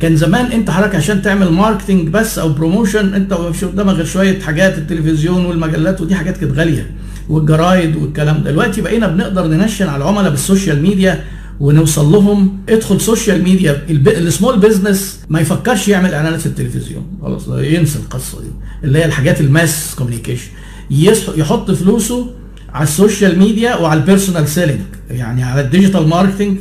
كان 0.00 0.16
زمان 0.16 0.46
انت 0.52 0.70
حضرتك 0.70 0.94
عشان 0.94 1.22
تعمل 1.22 1.48
marketing 1.48 2.08
بس 2.08 2.38
أو 2.38 2.48
promotion 2.48 3.14
انت 3.14 3.32
مش 3.34 3.64
قدامك 3.64 3.94
غير 3.94 4.04
شوية 4.04 4.40
حاجات 4.40 4.78
التلفزيون 4.78 5.44
والمجلات 5.46 6.00
ودي 6.00 6.14
حاجات 6.14 6.36
كانت 6.36 6.52
غالية. 6.58 6.90
والجرايد 7.28 7.96
والكلام 7.96 8.42
ده. 8.42 8.50
دلوقتي 8.50 8.80
بقينا 8.80 9.06
بنقدر 9.06 9.46
ننشن 9.46 9.88
على 9.88 9.96
العملاء 9.96 10.30
بال 10.30 10.43
social 10.43 10.82
media 10.82 11.24
ونوصل 11.60 12.12
لهم 12.12 12.58
ادخل 12.68 13.00
social 13.00 13.42
media. 13.42 13.82
ال 13.90 14.02
small 14.02 14.58
business 14.58 15.20
ما 15.28 15.40
يفكرش 15.40 15.88
يعمل 15.88 16.14
إعلانات 16.14 16.40
في 16.40 16.46
التلفزيون. 16.46 17.06
خلاص 17.22 17.48
ينسى 17.48 17.98
القصة 17.98 18.40
دي. 18.40 18.48
اللي 18.84 18.98
هي 18.98 19.04
الحاجات 19.04 19.40
ال 19.40 19.51
mass 19.51 19.94
communication 19.98 20.48
يحط 21.36 21.70
فلوسه 21.70 22.30
على 22.72 22.82
ال 22.82 22.90
social 22.90 23.38
media 23.38 23.76
وعلى 23.76 24.00
ال 24.00 24.06
personal 24.06 24.48
selling 24.48 24.80
يعني 25.10 25.42
على 25.42 25.60
ال 25.60 25.66
digital 25.66 26.08
marketing 26.08 26.58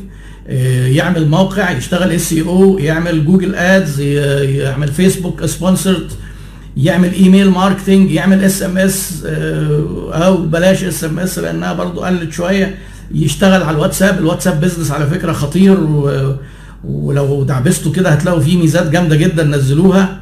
يعمل 0.96 1.30
موقع 1.30 1.72
يشتغل 1.72 2.12
SEO 2.12 2.78
يعمل 2.80 3.26
جوجل 3.26 3.56
ads 3.56 4.00
يعمل 4.00 4.88
فيسبوك 4.88 5.46
sponsored 5.46 6.12
يعمل 6.78 7.14
email 7.14 7.50
marketing 7.50 8.12
يعمل 8.12 8.44
إس 8.44 8.64
إم 8.64 8.78
إس 8.78 9.24
أو 10.14 10.38
بلاش 10.38 10.84
إس 10.84 11.04
إم 11.04 11.20
إس 11.20 11.40
لأنها 11.40 11.74
برضو 11.74 12.02
قلت 12.02 12.32
شوية 12.32 12.78
يشتغل 13.12 13.64
على 13.64 13.76
الواتساب. 13.76 14.20
الواتساب 14.20 14.62
business 14.62 14.92
على 14.92 15.08
فكرة 15.08 15.32
خطير. 15.32 15.78
ولو 16.84 17.44
دعبسته 17.44 17.92
كده 17.92 18.10
هتلاقوا 18.10 18.40
فيه 18.40 18.58
ميزات 18.58 18.90
جامدة 18.90 19.16
جدا 19.16 19.44
نزلوها. 19.44 20.20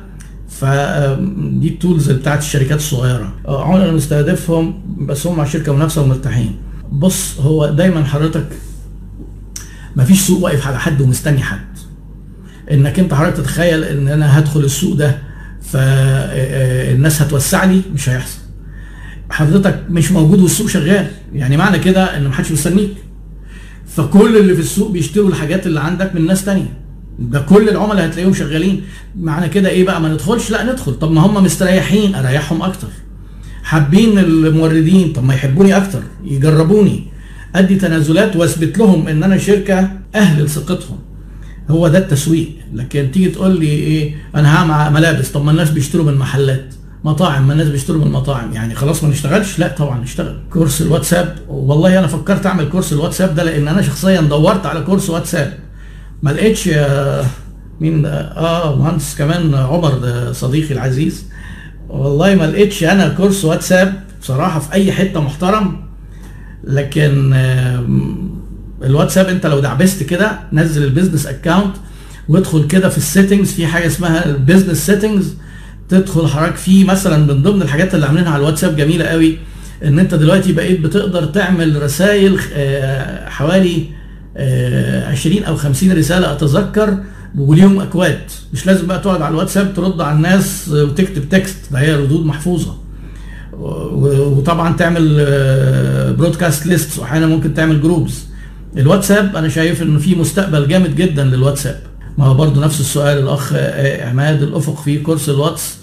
فدي 0.50 1.68
التولز 1.68 2.12
بتاعت 2.12 2.40
الشركات 2.40 2.78
الصغيرة. 2.78 3.34
عملاء 3.48 3.94
مستهدفهم 3.94 4.82
بس 5.08 5.28
هم 5.28 5.38
مع 5.38 5.46
شركة 5.46 5.74
منافسة 5.74 6.02
ومرتاحين. 6.02 6.56
بص 6.92 7.40
هو 7.40 7.66
دايما 7.66 8.06
حضرتك 8.06 8.46
مفيش 9.96 10.22
سوق 10.22 10.44
واقف 10.44 10.68
على 10.68 10.80
حد 10.80 11.02
ومستني 11.02 11.42
حد. 11.42 11.78
إنك 12.72 13.00
أنت 13.00 13.14
حضرتك 13.14 13.38
تتخيل 13.38 13.84
إن 13.84 14.08
أنا 14.08 14.40
هدخل 14.40 14.60
السوق 14.60 14.96
ده 14.96 15.18
فالناس 15.74 17.22
هتوسع 17.22 17.64
لي 17.66 17.82
مش 17.94 18.10
هيحصل. 18.10 18.40
حضرتك 19.30 19.84
مش 19.90 20.12
موجود 20.12 20.40
والسوق 20.42 20.68
شغال. 20.68 21.08
يعني 21.34 21.58
معنى 21.58 21.80
كده 21.80 22.18
إن 22.18 22.28
محدش 22.28 22.52
مستنيك 22.52 22.90
فكل 23.88 24.38
اللي 24.38 24.56
في 24.56 24.60
السوق 24.62 24.92
بيشتروا 24.92 25.30
الحاجات 25.30 25.68
اللي 25.68 25.80
عندك 25.80 26.16
من 26.16 26.26
ناس 26.28 26.46
تانية. 26.46 26.78
ده 27.20 27.40
كل 27.40 27.70
العملاء 27.70 28.06
هتلاقيهم 28.06 28.34
شغالين. 28.34 28.82
معنى 29.20 29.50
كده 29.50 29.70
إيه 29.70 29.86
بقى؟ 29.86 30.02
ما 30.02 30.10
ندخلش؟ 30.10 30.52
لا 30.52 30.72
ندخل. 30.72 30.94
طب 30.94 31.12
ما 31.12 31.22
هم 31.22 31.44
مستريحين 31.44 32.16
أريحهم 32.16 32.62
أكتر. 32.62 32.88
حابين 33.64 34.18
الموردين؟ 34.20 35.14
طب 35.14 35.24
ما 35.24 35.34
يحبوني 35.34 35.78
أكتر 35.78 36.04
يجربوني. 36.24 37.08
أدي 37.56 37.76
تنازلات 37.76 38.36
وأثبت 38.36 38.78
لهم 38.78 39.08
إن 39.08 39.24
أنا 39.24 39.38
شركة 39.38 39.92
أهل 40.16 40.44
لثقتهم. 40.44 41.00
هو 41.70 41.88
ده 41.88 41.98
التسويق. 41.98 42.50
لكن 42.74 43.12
تيجي 43.14 43.30
تقول 43.30 43.60
لي 43.60 43.68
إيه 43.68 44.16
أنا 44.36 44.56
هعمل 44.56 44.94
ملابس 44.94 45.32
طب 45.32 45.46
ما 45.46 45.52
الناس 45.52 45.70
بيشتروا 45.70 46.06
من 46.06 46.14
محلات. 46.14 46.74
مطاعم 47.04 47.48
ما 47.48 47.54
الناس 47.54 47.68
بيشتروا 47.68 48.02
من 48.02 48.08
المطاعم 48.08 48.54
يعني 48.54 48.76
خلاص 48.76 49.04
ما 49.04 49.10
نشتغلش؟ 49.10 49.60
لا 49.60 49.68
طبعا 49.68 50.00
نشتغل. 50.00 50.40
كورس 50.54 50.82
الواتساب 50.82 51.38
والله 51.48 52.00
أنا 52.00 52.08
فكرت 52.08 52.46
أعمل 52.46 52.70
كورس 52.70 52.94
الواتساب 52.94 53.36
ده 53.36 53.44
لأن 53.44 53.68
أنا 53.68 53.82
شخصيا 53.82 54.22
دورت 54.22 54.66
على 54.66 54.82
كورس 54.82 55.10
واتساب. 55.10 55.54
ما 56.22 56.30
لقيتش 56.30 56.70
مين 57.82 58.06
آه 58.06 58.76
مهندس 58.76 59.16
كمان 59.16 59.56
عمر 59.56 60.00
صديقي 60.32 60.74
العزيز. 60.74 61.26
والله 61.90 62.36
ما 62.36 62.44
لقيتش 62.44 62.84
أنا 62.84 63.10
كورس 63.10 63.46
واتساب 63.46 63.94
بصراحة 64.22 64.60
في 64.60 64.74
أي 64.74 64.92
حتة 64.92 65.20
محترم. 65.20 65.84
لكن 66.64 67.34
الواتساب 68.84 69.26
انت 69.28 69.46
لو 69.46 69.60
دعبست 69.60 70.04
كده 70.04 70.40
نزل 70.54 70.84
ال 70.84 70.88
business 70.88 71.26
account 71.28 71.76
وادخل 72.30 72.68
كده 72.68 72.90
في 72.90 72.98
ال 72.98 73.04
settings 73.04 73.52
في 73.52 73.68
حاجة 73.68 73.88
اسمها 73.88 74.26
ال 74.26 74.32
business 74.32 74.86
settings 74.86 75.34
تدخل 75.90 76.28
حضرتك 76.28 76.56
فيه 76.56 76.86
مثلا 76.86 77.18
من 77.34 77.44
ضمن 77.44 77.62
الحاجات 77.62 77.96
اللي 77.96 78.06
عاملينها 78.06 78.32
على 78.32 78.40
الواتساب 78.42 78.76
جميلة 78.76 79.06
قوي 79.06 79.38
إن 79.84 80.00
أنت 80.00 80.16
دلوقتي 80.16 80.52
بقيت 80.54 80.80
بتقدر 80.80 81.26
تعمل 81.26 81.84
رسائل 81.84 82.40
حوالي 83.30 83.86
20 85.08 85.44
أو 85.44 85.56
50 85.56 85.92
رسالة 85.92 86.32
أتذكر 86.32 86.98
وليهم 87.38 87.80
أكواد. 87.82 88.20
مش 88.54 88.66
لازم 88.66 88.88
بقى 88.88 89.00
تقعد 89.00 89.22
على 89.22 89.32
الواتساب 89.32 89.74
ترد 89.74 90.02
على 90.02 90.16
الناس 90.16 90.70
وتكتب 90.70 91.30
text 91.30 91.58
ده 91.72 91.80
هي 91.80 91.96
ردود 91.96 92.26
محفوظة. 92.26 92.76
وطبعا 93.54 94.74
تعمل 94.74 95.16
broadcast 96.18 96.66
list 96.66 97.00
واحيانا 97.00 97.28
ممكن 97.28 97.54
تعمل 97.54 97.82
groups 97.82 98.24
الواتساب 98.78 99.36
أنا 99.36 99.50
شايف 99.50 99.82
إنه 99.82 100.00
في 100.00 100.16
مستقبل 100.16 100.68
جامد 100.68 100.96
جدا 100.96 101.24
للواتساب. 101.24 101.80
ما 102.18 102.26
هو 102.26 102.34
برضه 102.34 102.62
نفس 102.66 102.80
السؤال 102.80 103.18
الأخ 103.18 103.54
عماد 104.10 104.44
الأفق 104.44 104.82
في 104.82 105.00
كورس 105.00 105.30
الواتس. 105.30 105.78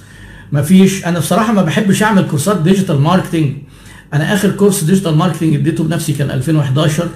ما 0.53 0.62
فيش 0.62 1.07
أنا 1.07 1.18
بصراحة 1.18 1.53
ما 1.53 1.62
بحبش 1.62 2.03
أعمل 2.03 2.22
كورسات 2.22 2.61
digital 2.61 3.01
marketing 3.01 3.57
أنا 4.14 4.35
آخر 4.35 4.50
كورس 4.50 4.85
digital 4.85 5.14
marketing 5.16 5.55
اديته 5.55 5.85
بنفسي 5.85 6.12
كان 6.12 6.31
2011 6.31 7.09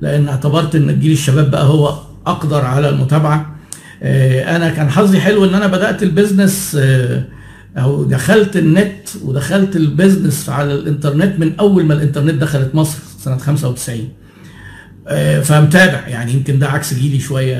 لأن 0.00 0.28
اعتبرت 0.28 0.74
إن 0.74 0.90
الجيل 0.90 1.12
الشباب 1.12 1.50
بقى 1.50 1.64
هو 1.64 1.98
أقدر 2.26 2.64
على 2.64 2.88
المتابعة. 2.88 3.56
أنا 4.02 4.68
كان 4.70 4.90
حظي 4.90 5.20
حلو 5.20 5.44
إن 5.44 5.54
أنا 5.54 5.66
بدأت 5.66 6.02
ال 6.02 6.10
business 6.10 6.78
أو 7.78 8.04
دخلت 8.04 8.56
النت 8.56 9.08
ودخلت 9.24 9.76
ال 9.76 9.84
business 9.84 10.48
على 10.48 10.74
الإنترنت 10.74 11.38
من 11.40 11.52
أول 11.60 11.84
ما 11.84 11.94
الإنترنت 11.94 12.34
دخلت 12.34 12.74
مصر 12.74 12.98
سنة 13.24 13.38
95 13.38 14.08
فمتابع. 15.42 16.08
يعني 16.08 16.32
يمكن 16.32 16.58
ده 16.58 16.68
عكس 16.68 16.94
جيلي 16.94 17.20
شوية 17.20 17.56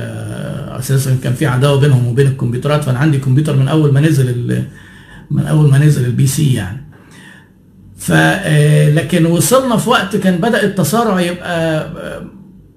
أساسا 0.79 1.17
كان 1.23 1.33
في 1.33 1.47
عداوة 1.47 1.81
بينهم 1.81 2.07
وبين 2.07 2.27
الكمبيوترات. 2.27 2.85
فأنا 2.85 2.99
عندي 2.99 3.19
كمبيوتر 3.19 3.57
من 3.57 3.69
أول 3.69 3.93
ما 3.93 4.01
نزل 4.01 4.65
من 5.31 5.47
أول 5.47 5.71
ما 5.71 5.79
نزل 5.79 6.05
ال 6.05 6.27
PC 6.27 6.55
يعني. 6.55 6.85
ف 7.99 8.13
لكن 8.95 9.27
وصلنا 9.27 9.77
في 9.77 9.91
وقت 9.91 10.17
كان 10.17 10.37
بدأ 10.37 10.63
التسارع 10.63 11.21
يبقى 11.21 11.89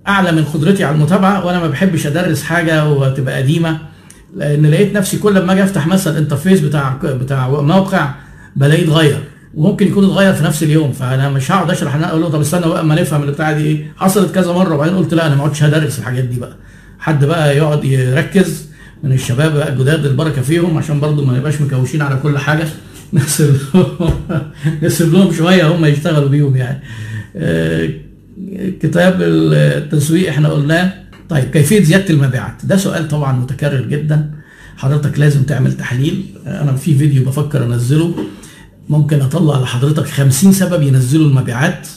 أعلى 0.07 0.31
من 0.31 0.43
قدرتي 0.43 0.84
على 0.84 0.95
المتابعة 0.95 1.45
وأنا 1.45 1.60
ما 1.60 1.67
بحبش 1.67 2.07
أدرس 2.07 2.43
حاجة 2.43 2.89
وتبقى 2.89 3.38
قديمة. 3.41 3.77
لأن 4.36 4.65
لقيت 4.65 4.97
نفسي 4.97 5.17
كل 5.17 5.41
ما 5.45 5.53
أجي 5.53 5.63
أفتح 5.63 5.88
مثلا 5.88 6.13
ال 6.13 6.18
interface 6.18 6.60
بتاع 6.60 6.99
بتاع 7.03 7.49
موقع 7.49 8.12
بلاقيه 8.55 8.84
اتغير. 8.84 9.23
وممكن 9.53 9.87
يكون 9.87 10.05
اتغير 10.05 10.33
في 10.33 10.43
نفس 10.43 10.63
اليوم. 10.63 10.91
فأنا 10.91 11.29
مش 11.29 11.51
هقعد 11.51 11.71
أشرح 11.71 11.95
أنا 11.95 12.09
أقول 12.09 12.21
له 12.21 12.29
طب 12.29 12.39
استنى 12.41 12.67
بقى 12.67 12.81
أما 12.81 12.95
نفهم 13.01 13.23
البتاعة 13.23 13.53
دي. 13.53 13.63
إيه 13.63 13.93
حصلت 13.97 14.35
كذا 14.35 14.51
مرة 14.51 14.75
وبعدين 14.75 14.95
قلت 14.95 15.13
لا 15.13 15.27
أنا 15.27 15.35
ما 15.35 15.41
اقعدش 15.41 15.63
هدرس 15.63 15.99
الحاجات 15.99 16.23
دي 16.23 16.39
بقى. 16.39 16.55
حد 16.99 17.25
بقى 17.25 17.57
يقعد 17.57 17.83
يركز 17.85 18.65
من 19.03 19.11
الشباب 19.13 19.53
بقى 19.53 19.69
الجداد 19.69 20.05
البركة 20.05 20.41
فيهم 20.41 20.77
عشان 20.77 20.99
برضو 20.99 21.25
ما 21.25 21.37
نبقاش 21.37 21.61
مكوشين 21.61 22.01
على 22.01 22.19
كل 22.23 22.37
حاجة. 22.37 22.67
نسيب 23.13 23.55
نسيب 24.83 25.13
لهم 25.13 25.33
شوية 25.33 25.67
هم 25.75 25.85
يشتغلوا 25.85 26.29
بيهم 26.29 26.55
يعني. 26.55 26.79
كتاب 28.81 29.17
التسويق 29.21 30.29
إحنا 30.29 30.49
قلناه. 30.49 30.93
طيب 31.29 31.43
كيفية 31.43 31.83
زيادة 31.83 32.09
المبيعات؟ 32.09 32.65
ده 32.65 32.77
سؤال 32.77 33.07
طبعا 33.07 33.33
متكرر 33.33 33.81
جدا. 33.81 34.31
حضرتك 34.77 35.19
لازم 35.19 35.43
تعمل 35.43 35.77
تحليل. 35.77 36.25
أنا 36.47 36.75
في 36.75 36.97
فيديو 36.97 37.25
بفكر 37.25 37.63
أنزله. 37.63 38.15
ممكن 38.89 39.21
أطلع 39.21 39.59
لحضرتك 39.59 40.05
50 40.07 40.51
سبب 40.53 40.81
ينزلوا 40.81 41.25
المبيعات 41.27 41.87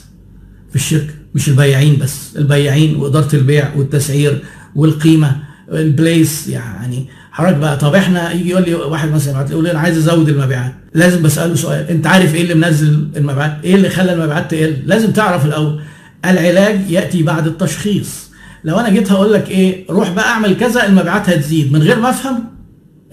في 0.70 0.76
الشركة 0.76 1.14
مش 1.34 1.48
البياعين 1.48 1.98
بس 1.98 2.36
البياعين 2.36 2.96
وإدارة 2.96 3.36
البيع 3.36 3.74
والتسعير 3.76 4.38
والقيمة 4.76 5.36
البليس 5.72 6.48
يعني. 6.48 7.06
حضرتك 7.32 7.56
بقى 7.56 7.76
طب 7.76 7.94
إحنا 7.94 8.32
يجي 8.32 8.50
يقول 8.50 8.62
لي 8.64 8.74
واحد 8.74 9.10
مثلا 9.12 9.32
يبعت 9.32 9.50
يقول 9.50 9.64
لي 9.64 9.70
أنا 9.70 9.78
عايز 9.80 9.96
أزود 10.08 10.28
المبيعات. 10.28 10.74
لازم 10.94 11.22
بسأله 11.22 11.54
سؤال 11.54 11.88
أنت 11.88 12.06
عارف 12.06 12.34
إيه 12.34 12.42
اللي 12.42 12.54
منزل 12.54 13.08
المبيعات؟ 13.16 13.56
إيه 13.64 13.74
اللي 13.74 13.88
خلى 13.88 14.12
المبيعات 14.12 14.50
تقل؟ 14.50 14.76
لازم 14.86 15.10
تعرف 15.12 15.44
الأول. 15.46 15.80
العلاج 16.24 16.90
يأتي 16.90 17.22
بعد 17.22 17.46
التشخيص. 17.46 18.30
لو 18.64 18.80
أنا 18.80 18.90
جيت 18.90 19.12
هقول 19.12 19.32
لك 19.32 19.50
إيه 19.50 19.84
روح 19.90 20.10
بقى 20.10 20.28
أعمل 20.28 20.56
كذا 20.56 20.86
المبيعات 20.86 21.28
هتزيد. 21.28 21.72
من 21.72 21.82
غير 21.82 22.00
ما 22.00 22.10
أفهم 22.10 22.44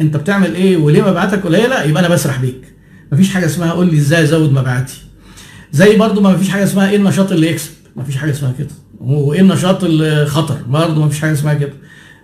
أنت 0.02 0.18
بتعمل 0.18 0.56
إيه 0.56 0.78
وليه 0.78 1.02
مبيعاتك 1.10 1.44
قليلة 1.44 1.84
يبقى 1.84 2.06
أنا 2.06 2.14
بسرح 2.14 2.42
بيك. 2.42 2.62
مفيش 3.12 3.30
حاجة 3.34 3.46
اسمها 3.46 3.72
قول 3.72 3.92
لي 3.92 3.98
إزاي 3.98 4.24
أزود 4.24 4.52
مبيعاتي. 4.54 4.94
زي 5.72 5.98
برضو 5.98 6.22
ما 6.22 6.30
مفيش 6.30 6.50
حاجة 6.50 6.64
اسمها 6.64 6.90
إيه 6.90 6.96
النشاط 6.98 7.32
اللي 7.32 7.48
يكسب. 7.48 7.72
مفيش 7.96 8.18
حاجة 8.18 8.32
اسمها 8.32 8.54
كده. 8.60 8.68
وإيه 9.00 9.42
النشاط 9.42 9.84
اللي 9.84 10.26
خطر. 10.26 10.58
برضو 10.68 11.04
مفيش 11.06 11.20
حاجة 11.20 11.32
اسمها 11.34 11.54
كده. 11.54 11.74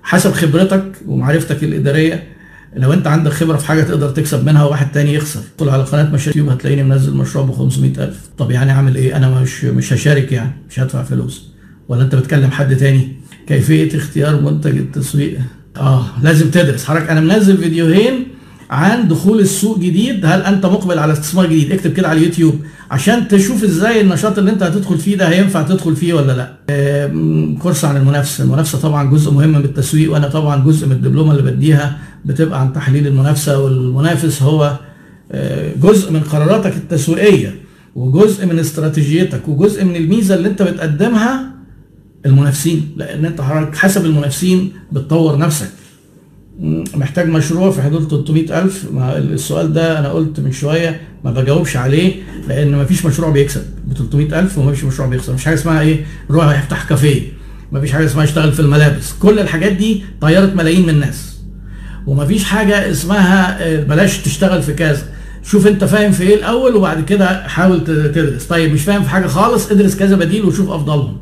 حسب 0.03 0.31
خبرتك 0.31 0.91
ومعرفتك 1.05 1.63
الإدارية 1.63 2.27
لو 2.75 2.93
أنت 2.93 3.07
عندك 3.07 3.31
خبرة 3.31 3.57
في 3.57 3.65
حاجة 3.67 3.81
تقدر 3.83 4.09
تكسب 4.09 4.45
منها 4.45 4.63
وواحد 4.63 4.91
تاني 4.91 5.13
يخسر. 5.13 5.39
ادخل 5.55 5.69
على 5.69 5.83
قناة 5.83 6.03
مشاريع 6.03 6.27
يوتيوب 6.37 6.49
هتلاقيني 6.49 6.83
منزل 6.83 7.13
مشروع 7.13 7.45
ب 7.45 7.51
500000 7.51 8.15
طب 8.37 8.51
يعني 8.51 8.71
أعمل 8.71 8.95
إيه؟ 8.95 9.17
أنا 9.17 9.41
مش 9.41 9.63
مش 9.63 9.93
هشارك 9.93 10.31
يعني. 10.31 10.51
مش 10.69 10.79
هدفع 10.79 11.03
فلوس. 11.03 11.47
ولا 11.87 12.03
أنت 12.03 12.15
بتكلم 12.15 12.51
حد 12.51 12.75
تاني؟ 12.75 13.15
كيفية 13.47 13.97
اختيار 13.97 14.41
منتج 14.41 14.77
التسويق؟ 14.77 15.39
آه 15.77 16.05
لازم 16.23 16.49
تدرس. 16.49 16.85
حضرتك 16.85 17.09
أنا 17.09 17.21
منزل 17.21 17.57
فيديوهين 17.57 18.27
عن 18.69 19.07
دخول 19.07 19.39
السوق 19.39 19.79
جديد 19.79 20.25
هل 20.25 20.41
أنت 20.41 20.65
مقبل 20.65 20.99
على 20.99 21.13
استثمار 21.13 21.45
جديد؟ 21.45 21.71
اكتب 21.71 21.93
كده 21.93 22.07
على 22.07 22.19
اليوتيوب 22.19 22.55
عشان 22.91 23.27
تشوف 23.27 23.63
إزاي 23.63 24.01
النشاط 24.01 24.37
اللي 24.37 24.51
أنت 24.51 24.63
هتدخل 24.63 24.97
فيه 24.97 25.17
ده 25.17 25.29
هينفع 25.29 25.61
تدخل 25.61 25.95
فيه 25.95 26.13
ولا 26.13 26.31
لأ. 26.33 27.57
كورس 27.61 27.85
عن 27.85 27.97
المنافسة 27.97 28.43
المنافسة 28.43 28.77
طبعا 28.79 29.09
جزء 29.11 29.31
مهم 29.31 29.49
من 29.49 29.55
التسويق 29.65 30.11
وأنا 30.13 30.27
طبعا 30.27 30.63
جزء 30.65 30.85
من 30.87 30.91
الدبلومة 30.91 31.31
اللي 31.31 31.51
بديها 31.51 31.97
بتبقى 32.25 32.61
عن 32.61 32.73
تحليل 32.73 33.07
المنافسة 33.07 33.59
والمنافس 33.59 34.41
هو 34.41 34.79
آه، 35.31 35.71
جزء 35.83 36.11
من 36.11 36.19
قراراتك 36.19 36.75
التسويقية 36.75 37.55
وجزء 37.95 38.45
من 38.45 38.59
استراتيجيتك 38.59 39.47
وجزء 39.47 39.83
من 39.85 39.95
الميزة 39.95 40.35
اللي 40.35 40.47
أنت 40.49 40.61
بتقدمها 40.61 41.49
المنافسين 42.25 42.89
لأن 42.97 43.25
أنت 43.25 43.41
حسب 43.75 44.05
المنافسين 44.05 44.71
بتطور 44.91 45.37
نفسك. 45.37 45.69
محتاج 46.95 47.27
مشروع 47.27 47.71
في 47.71 47.81
حدود 47.81 48.07
300000 48.09 48.85
ما 48.91 49.17
السؤال 49.17 49.73
ده 49.73 49.99
أنا 49.99 50.09
قلت 50.09 50.39
من 50.39 50.51
شوية 50.51 51.01
ما 51.23 51.31
بجاوبش 51.31 51.77
عليه 51.77 52.15
لأن 52.47 52.75
ما 52.75 52.85
فيش 52.85 53.05
مشروع 53.05 53.29
بيكسب 53.29 53.61
ب 53.85 53.93
300000 53.93 54.57
وما 54.57 54.71
فيش 54.71 54.83
مشروع 54.83 55.07
بيخسر 55.07 55.33
مفيش 55.33 55.45
حاجة 55.45 55.55
اسمها 55.55 55.81
إيه؟ 55.81 56.05
روح 56.31 56.59
يفتح 56.59 56.83
كافيه. 56.83 57.21
ما 57.71 57.81
فيش 57.81 57.91
حاجة 57.91 58.05
اسمها 58.05 58.23
يشتغل 58.23 58.51
في 58.53 58.59
الملابس. 58.59 59.13
كل 59.13 59.39
الحاجات 59.39 59.71
دي 59.71 60.03
طيرت 60.21 60.55
ملايين 60.55 60.81
من 60.83 60.89
الناس. 60.89 61.37
ومفيش 62.07 62.43
حاجة 62.43 62.91
اسمها 62.91 63.63
آه، 63.63 63.83
بلاش 63.83 64.17
تشتغل 64.17 64.61
في 64.63 64.73
كذا. 64.73 65.03
شوف 65.43 65.67
أنت 65.67 65.83
فاهم 65.83 66.11
في 66.11 66.23
إيه 66.23 66.35
الأول 66.35 66.75
وبعد 66.75 67.03
كده 67.03 67.47
حاول 67.47 67.83
تدرس. 67.83 68.45
طيب 68.45 68.73
مش 68.73 68.81
فاهم 68.81 69.03
في 69.03 69.09
حاجة 69.09 69.27
خالص 69.27 69.71
ادرس 69.71 69.95
كذا 69.95 70.15
بديل 70.15 70.45
وشوف 70.45 70.69
أفضلهم. 70.69 71.17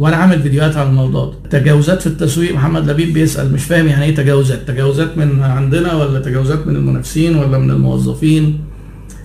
وأنا 0.00 0.16
عامل 0.16 0.42
فيديوهات 0.42 0.76
على 0.76 0.88
الموضوع 0.88 1.24
ده. 1.24 1.58
تجاوزات 1.58 2.00
في 2.00 2.06
التسويق 2.06 2.54
محمد 2.54 2.90
لبيب 2.90 3.12
بيسأل 3.12 3.52
مش 3.52 3.64
فاهم 3.64 3.86
يعني 3.86 4.04
إيه 4.04 4.14
تجاوزات؟ 4.14 4.68
تجاوزات 4.68 5.18
من 5.18 5.42
عندنا 5.42 5.94
ولا 5.94 6.20
تجاوزات 6.20 6.66
من 6.66 6.76
المنافسين 6.76 7.36
ولا 7.36 7.58
من 7.58 7.70
الموظفين 7.70 8.60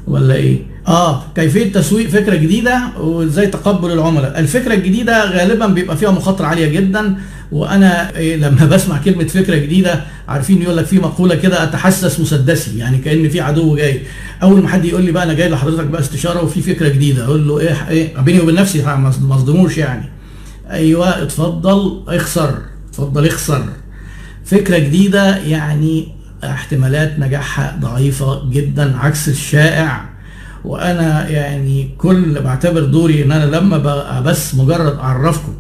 ولا 0.08 0.36
إيه؟ 0.36 0.58
آه 0.88 1.24
كيفية 1.36 1.72
تسويق 1.72 2.10
فكرة 2.10 2.36
جديدة 2.36 2.82
وإزاي 3.00 3.48
تقبل 3.48 3.92
العملاء. 3.92 4.40
الفكرة 4.40 4.74
الجديدة 4.74 5.32
غالبا 5.32 5.68
بيبقى 5.68 5.98
فيها 5.98 6.12
مخاطرة 6.12 6.46
عالية 6.46 6.68
جدا 6.68 7.16
وأنا 7.52 8.16
إيه 8.18 8.36
لما 8.36 8.66
بسمع 8.76 8.98
كلمة 8.98 9.24
فكرة 9.24 9.56
جديدة 9.56 10.02
عارفين 10.28 10.62
يقول 10.62 10.78
لك 10.78 10.86
في 10.86 11.00
مقولة 11.00 11.36
كده 11.36 11.64
أتحسس 11.64 12.20
مسدسي 12.20 12.78
يعني 12.78 12.98
كأن 12.98 13.30
في 13.30 13.42
عدو 13.42 13.76
جاي. 13.76 14.02
أول 14.44 14.62
ما 14.62 14.68
حد 14.68 14.86
يقول 14.86 15.04
لي 15.04 15.12
بقى 15.12 15.24
أنا 15.24 15.34
جاي 15.34 15.50
لحضرتك 15.50 15.86
بقى 15.86 16.02
استشارة 16.02 16.44
وفي 16.44 16.62
فكرة 16.62 16.88
جديدة 16.88 17.26
أقول 17.26 17.48
له 17.48 17.60
إيه 17.60 17.90
إيه 17.90 18.18
بيني 18.18 18.40
وبين 18.40 18.56
نفسي 18.56 18.82
ما 18.84 19.36
اصدموش 19.36 19.78
يعني. 19.78 20.15
أيوه 20.72 21.22
اتفضل 21.24 22.02
اخسر 22.08 22.58
اتفضل 22.90 23.26
اخسر. 23.28 23.66
فكرة 24.46 24.78
جديدة 24.78 25.38
يعني 25.38 26.08
احتمالات 26.44 27.20
نجاحها 27.20 27.78
ضعيفة 27.82 28.50
جدا 28.50 28.98
عكس 28.98 29.30
الشائع. 29.30 30.10
وأنا 30.66 31.30
يعني 31.30 31.90
كل 31.98 32.42
بعتبر 32.42 32.84
دوري 32.84 33.24
إن 33.24 33.32
أنا 33.32 33.56
لما 33.56 34.20
بس 34.20 34.56
مجرد 34.56 34.98
أعرفكم 35.00 35.54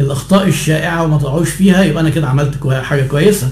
الأخطاء 0.00 0.48
الشائعة 0.48 1.02
وما 1.04 1.18
تقعوش 1.18 1.50
فيها 1.50 1.82
يبقى 1.84 2.00
أنا 2.02 2.10
كده 2.10 2.28
عملت 2.28 2.66
حاجة 2.68 3.06
كويسة. 3.06 3.48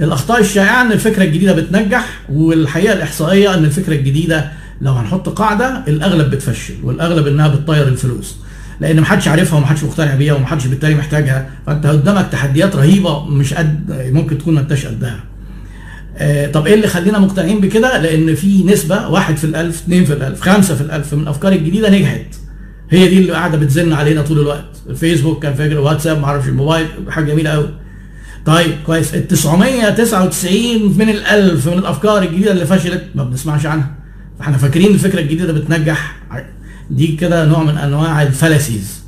الأخطاء 0.00 0.40
الشائعة 0.40 0.82
إن 0.82 0.92
الفكرة 0.92 1.22
الجديدة 1.24 1.52
بتنجح 1.52 2.20
والحقيقة 2.32 2.92
الإحصائية 2.92 3.54
إن 3.54 3.64
الفكرة 3.64 3.94
الجديدة 3.94 4.52
لو 4.80 4.92
هنحط 4.92 5.28
قاعدة 5.28 5.84
الأغلب 5.88 6.30
بتفشل 6.30 6.74
والأغلب 6.82 7.26
إنها 7.26 7.48
بتطير 7.48 7.88
الفلوس. 7.88 8.36
لأن 8.80 9.00
محدش 9.00 9.28
عارفها 9.28 9.58
ومحدش 9.58 9.84
مقتنع 9.84 10.14
بيها 10.14 10.34
ومحدش 10.34 10.66
بالتالي 10.66 10.94
محتاجها 10.94 11.50
فأنت 11.66 11.86
قدامك 11.86 12.28
تحديات 12.32 12.76
رهيبة 12.76 13.24
مش 13.24 13.54
قد 13.54 14.10
ممكن 14.12 14.38
تكون 14.38 14.54
ما 14.54 14.60
انتش 14.60 14.86
قدها 14.86 15.20
آه، 16.18 16.46
طب 16.46 16.66
إيه 16.66 16.74
اللي 16.74 16.86
خلينا 16.88 17.18
مقتنعين 17.18 17.60
بكده؟ 17.60 17.98
لأن 17.98 18.34
في 18.34 18.64
نسبة 18.64 19.08
واحد 19.08 19.36
في 19.36 19.44
الألف، 19.44 19.76
اثنين 19.76 20.04
في 20.04 20.12
الألف، 20.12 20.40
خمسة 20.40 20.74
في 20.74 20.80
الألف 20.80 21.14
من 21.14 21.22
الأفكار 21.22 21.52
الجديدة 21.52 21.90
نجحت. 21.90 22.26
هي 22.90 23.08
دي 23.08 23.18
اللي 23.18 23.32
قاعدة 23.32 23.58
بتزن 23.58 23.92
علينا 23.92 24.22
طول 24.22 24.38
الوقت، 24.40 24.64
الفيسبوك 24.90 25.42
كان 25.42 25.54
فاكر 25.54 25.78
واتساب 25.78 26.18
معرفش 26.18 26.48
الموبايل 26.48 26.86
حاجة 27.08 27.24
جميلة 27.24 27.50
قوي. 27.50 27.68
طيب 28.46 28.72
كويس 28.86 29.14
ال 29.14 29.28
999 29.28 30.98
من 30.98 31.08
الألف 31.08 31.68
من 31.68 31.78
الأفكار 31.78 32.22
الجديدة 32.22 32.52
اللي 32.52 32.66
فشلت 32.66 33.04
ما 33.14 33.24
بنسمعش 33.24 33.66
عنها. 33.66 33.94
فإحنا 34.38 34.56
فاكرين 34.56 34.94
الفكرة 34.94 35.20
الجديدة 35.20 35.52
بتنجح 35.52 36.15
دي 36.90 37.06
كده 37.16 37.44
نوع 37.44 37.62
من 37.62 37.78
أنواع 37.78 38.22
ال 38.22 38.30
fallacies 38.30 39.02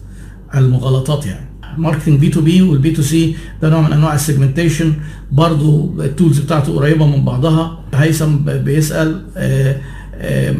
المغالطات 0.54 1.26
يعني. 1.26 1.48
marketing 1.78 2.20
B 2.20 2.28
to 2.28 2.40
B 2.40 2.62
وال 2.62 2.81
B 2.81 2.90
to 2.90 3.02
C 3.02 3.36
ده 3.62 3.68
نوع 3.68 3.80
من 3.80 3.92
أنواع 3.92 4.14
ال 4.14 4.20
segmentation 4.20 4.92
برضو 5.32 6.02
ال 6.02 6.08
tools 6.08 6.38
بتاعته 6.38 6.74
قريبة 6.76 7.06
من 7.06 7.24
بعضها. 7.24 7.78
هيثم 7.94 8.36
بيسأل 8.46 9.22
آه، 9.36 9.76
آه، 10.14 10.54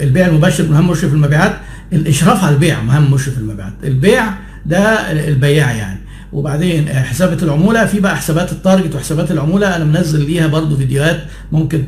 البيع 0.00 0.26
المباشر 0.26 0.68
مهم 0.68 0.90
مشرف 0.90 1.12
المبيعات 1.12 1.56
الإشراف 1.92 2.44
على 2.44 2.54
البيع 2.54 2.82
مهم 2.82 3.10
مشرف 3.14 3.38
المبيعات. 3.38 3.72
البيع 3.84 4.24
ده 4.66 5.12
البياع 5.28 5.72
يعني. 5.72 6.00
وبعدين 6.32 6.88
حسابات 6.88 7.42
العمولة 7.42 7.86
في 7.86 8.00
بقى 8.00 8.16
حسابات 8.16 8.52
ال 8.52 8.58
target 8.58 8.94
وحسابات 8.94 9.30
العمولة. 9.30 9.76
أنا 9.76 9.84
منزل 9.84 10.26
ليها 10.26 10.46
برضو 10.46 10.76
فيديوهات 10.76 11.24
ممكن 11.52 11.84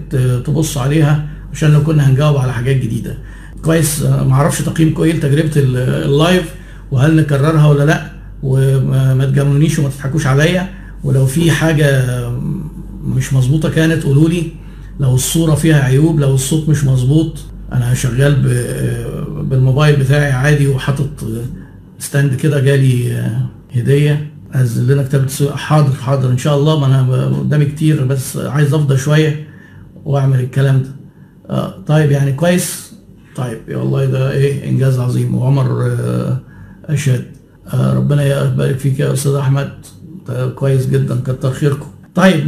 تبص 0.47 0.79
عليها 0.79 1.27
عشان 1.53 1.73
لو 1.73 1.83
كنا 1.83 2.09
هنجاوب 2.11 2.37
على 2.37 2.53
حاجات 2.53 2.77
جديدة. 2.77 3.19
كويس. 3.62 4.03
آه، 4.03 4.25
معرفش 4.25 4.62
تقييمكم 4.62 5.03
إيه 5.03 5.12
لتجربة 5.12 5.51
ال- 5.57 5.77
اللايف 5.77 6.15
live 6.15 6.55
وهل 6.90 7.16
نكررها 7.16 7.66
ولا 7.66 7.85
لا؟ 7.85 8.11
وما 8.42 9.14
ما 9.14 9.25
تجاملونيش 9.25 9.79
وما 9.79 9.88
تضحكوش 9.88 10.27
عليا. 10.27 10.68
ولو 11.05 11.27
في 11.27 11.51
حاجة 11.51 12.05
مش 13.05 13.33
مظبوطة 13.33 13.71
كانت 13.71 14.03
قولوا 14.03 14.29
لي. 14.29 14.42
لو 15.01 15.14
الصورة 15.14 15.55
فيها 15.55 15.85
عيوب 15.85 16.21
لو 16.21 16.35
الصوت 16.35 16.68
مش 16.68 16.85
مظبوط 16.85 17.38
أنا 17.73 17.94
شغال 17.94 18.35
بالموبايل 19.42 19.97
بتاعي 19.97 20.33
عادي 20.33 20.68
وحاطط 20.68 21.09
ستاند 21.99 22.35
كده 22.35 22.61
جالي 22.61 23.23
هدية. 23.77 24.31
أنزل 24.55 24.92
لنا 24.92 25.03
كتاب 25.03 25.27
حاضر 25.55 25.92
حاضر 25.92 26.31
إن 26.31 26.38
شاء 26.38 26.57
الله. 26.57 26.79
ما 26.81 26.87
أنا 26.87 27.27
قدامي 27.38 27.64
كتير 27.64 28.05
بس 28.05 28.37
عايز 28.37 28.75
أفضى 28.75 28.97
شوية 28.97 29.47
وأعمل 30.05 30.40
الكلام 30.40 30.83
ده. 30.83 30.88
آه 31.51 31.75
طيب 31.87 32.11
يعني 32.11 32.33
كويس. 32.33 32.88
طيب 33.38 33.59
يا 33.68 33.77
والله 33.77 34.05
ده 34.05 34.31
إيه 34.33 34.68
إنجاز 34.70 34.98
عظيم. 34.98 35.35
وعمر 35.35 35.87
آه 35.87 36.38
أشهد. 36.85 37.24
آه 37.74 37.94
ربنا 37.94 38.24
يبارك 38.53 38.79
فيك 38.79 39.01
يا 39.01 39.12
أستاذ 39.12 39.35
أحمد. 39.35 39.70
كويس 40.55 40.87
جدا 40.87 41.20
كتر 41.27 41.51
خيركم. 41.51 41.87
طيب 42.14 42.44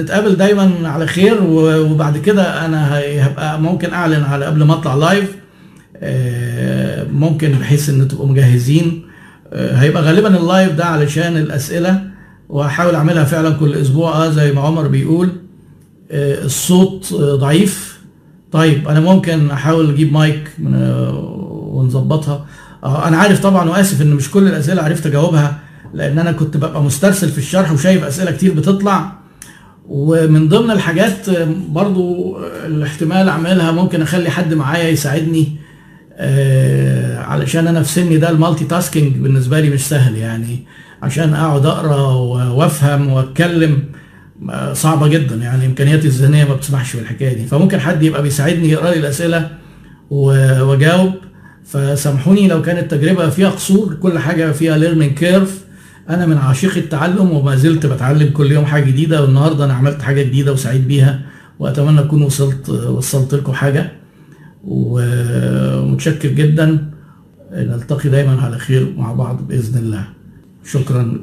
نتقابل 0.00 0.36
دايما 0.36 0.88
على 0.88 1.06
خير. 1.06 1.42
وبعد 1.42 2.18
كده 2.18 2.66
أنا 2.66 2.98
هبقى 3.26 3.60
ممكن 3.60 3.92
أعلن 3.92 4.22
على 4.22 4.44
قبل 4.44 4.62
ما 4.62 4.74
أطلع 4.74 4.94
live 4.94 5.36
آه، 5.96 7.04
ممكن 7.04 7.52
بحيث 7.52 7.88
إن 7.88 8.08
تبقوا 8.08 8.26
مجهزين. 8.28 9.02
هيبقى 9.52 10.02
غالبا 10.02 10.36
ال 10.36 10.43
live 10.43 10.72
ده 10.72 10.84
علشان 10.84 11.36
الأسئلة 11.36 12.02
وهحاول 12.48 12.94
أعملها 12.94 13.24
فعلا 13.24 13.50
كل 13.50 13.74
أسبوع. 13.74 14.26
آه 14.26 14.30
زي 14.30 14.52
ما 14.52 14.60
عمر 14.60 14.88
بيقول. 14.88 15.28
الصوت 16.10 17.14
ضعيف. 17.14 17.91
طيب 18.52 18.88
أنا 18.88 19.00
ممكن 19.00 19.50
أحاول 19.50 19.90
أجيب 19.90 20.12
مايك 20.12 20.50
آه، 20.74 21.10
ونظبطها. 21.72 22.46
آه، 22.84 23.08
أنا 23.08 23.16
عارف 23.16 23.40
طبعا 23.40 23.70
وآسف 23.70 24.02
إن 24.02 24.10
مش 24.10 24.30
كل 24.30 24.46
الأسئلة 24.48 24.82
عرفت 24.82 25.06
أجاوبها 25.06 25.58
لأن 25.94 26.18
أنا 26.18 26.32
كنت 26.32 26.56
ببقى 26.56 26.82
مسترسل 26.82 27.28
في 27.28 27.38
الشرح 27.38 27.72
وشايف 27.72 28.04
أسئلة 28.04 28.30
كتير 28.30 28.52
بتطلع. 28.54 29.12
ومن 29.88 30.48
ضمن 30.48 30.70
الحاجات 30.70 31.28
آه، 31.28 31.48
برضو 31.68 32.36
الاحتمال 32.66 33.28
أعملها 33.28 33.70
ممكن 33.72 34.02
أخلي 34.02 34.30
حد 34.30 34.54
معايا 34.54 34.88
يساعدني 34.88 35.48
علشان 37.18 37.66
أنا 37.66 37.82
في 37.82 37.92
سني 37.92 38.16
ده 38.16 38.30
ال 38.30 38.64
multitasking 38.64 39.16
بالنسبة 39.16 39.60
لي 39.60 39.70
مش 39.70 39.88
سهل 39.88 40.16
يعني 40.16 40.58
عشان 41.02 41.34
أقعد 41.34 41.66
أقرأ 41.66 42.12
وأفهم 42.50 43.12
وأتكلم. 43.12 43.84
صعبة 44.72 45.08
جدا 45.08 45.36
يعني 45.36 45.66
امكانياتي 45.66 46.06
الذهنية 46.06 46.44
ما 46.44 46.54
بتسمحش 46.54 46.96
بالحكاية 46.96 47.36
دي. 47.36 47.46
فممكن 47.46 47.80
حد 47.80 48.02
يبقى 48.02 48.22
بيساعدني 48.22 48.68
يقرأ 48.68 48.90
لي 48.90 48.98
الأسئلة 48.98 49.50
وأجاوب. 50.10 51.12
فسامحوني 51.64 52.48
لو 52.48 52.62
كانت 52.62 52.92
التجربه 52.92 53.28
فيها 53.28 53.50
قصور 53.50 53.94
كل 53.94 54.18
حاجة 54.18 54.52
فيها 54.52 54.78
learning 54.78 55.12
curve 55.14 55.64
أنا 56.10 56.26
من 56.26 56.38
عاشق 56.38 56.76
التعلم 56.76 57.30
وما 57.30 57.56
زلت 57.56 57.86
بتعلم 57.86 58.30
كل 58.30 58.52
يوم 58.52 58.64
حاجة 58.64 58.84
جديدة 58.84 59.22
والنهاردة 59.22 59.64
أنا 59.64 59.74
عملت 59.74 60.02
حاجة 60.02 60.22
جديدة 60.22 60.52
وسعيد 60.52 60.88
بيها 60.88 61.20
وأتمنى 61.58 62.00
أكون 62.00 62.22
وصلت 62.22 62.68
وصلت 62.68 63.34
لكم 63.34 63.52
حاجة. 63.52 63.92
ومتشكر 64.64 66.28
جدا. 66.28 66.90
نلتقي 67.52 68.08
دايما 68.08 68.42
على 68.42 68.58
خير 68.58 68.92
مع 68.96 69.12
بعض 69.12 69.48
بإذن 69.48 69.78
الله. 69.78 70.04
شكرا. 70.64 71.20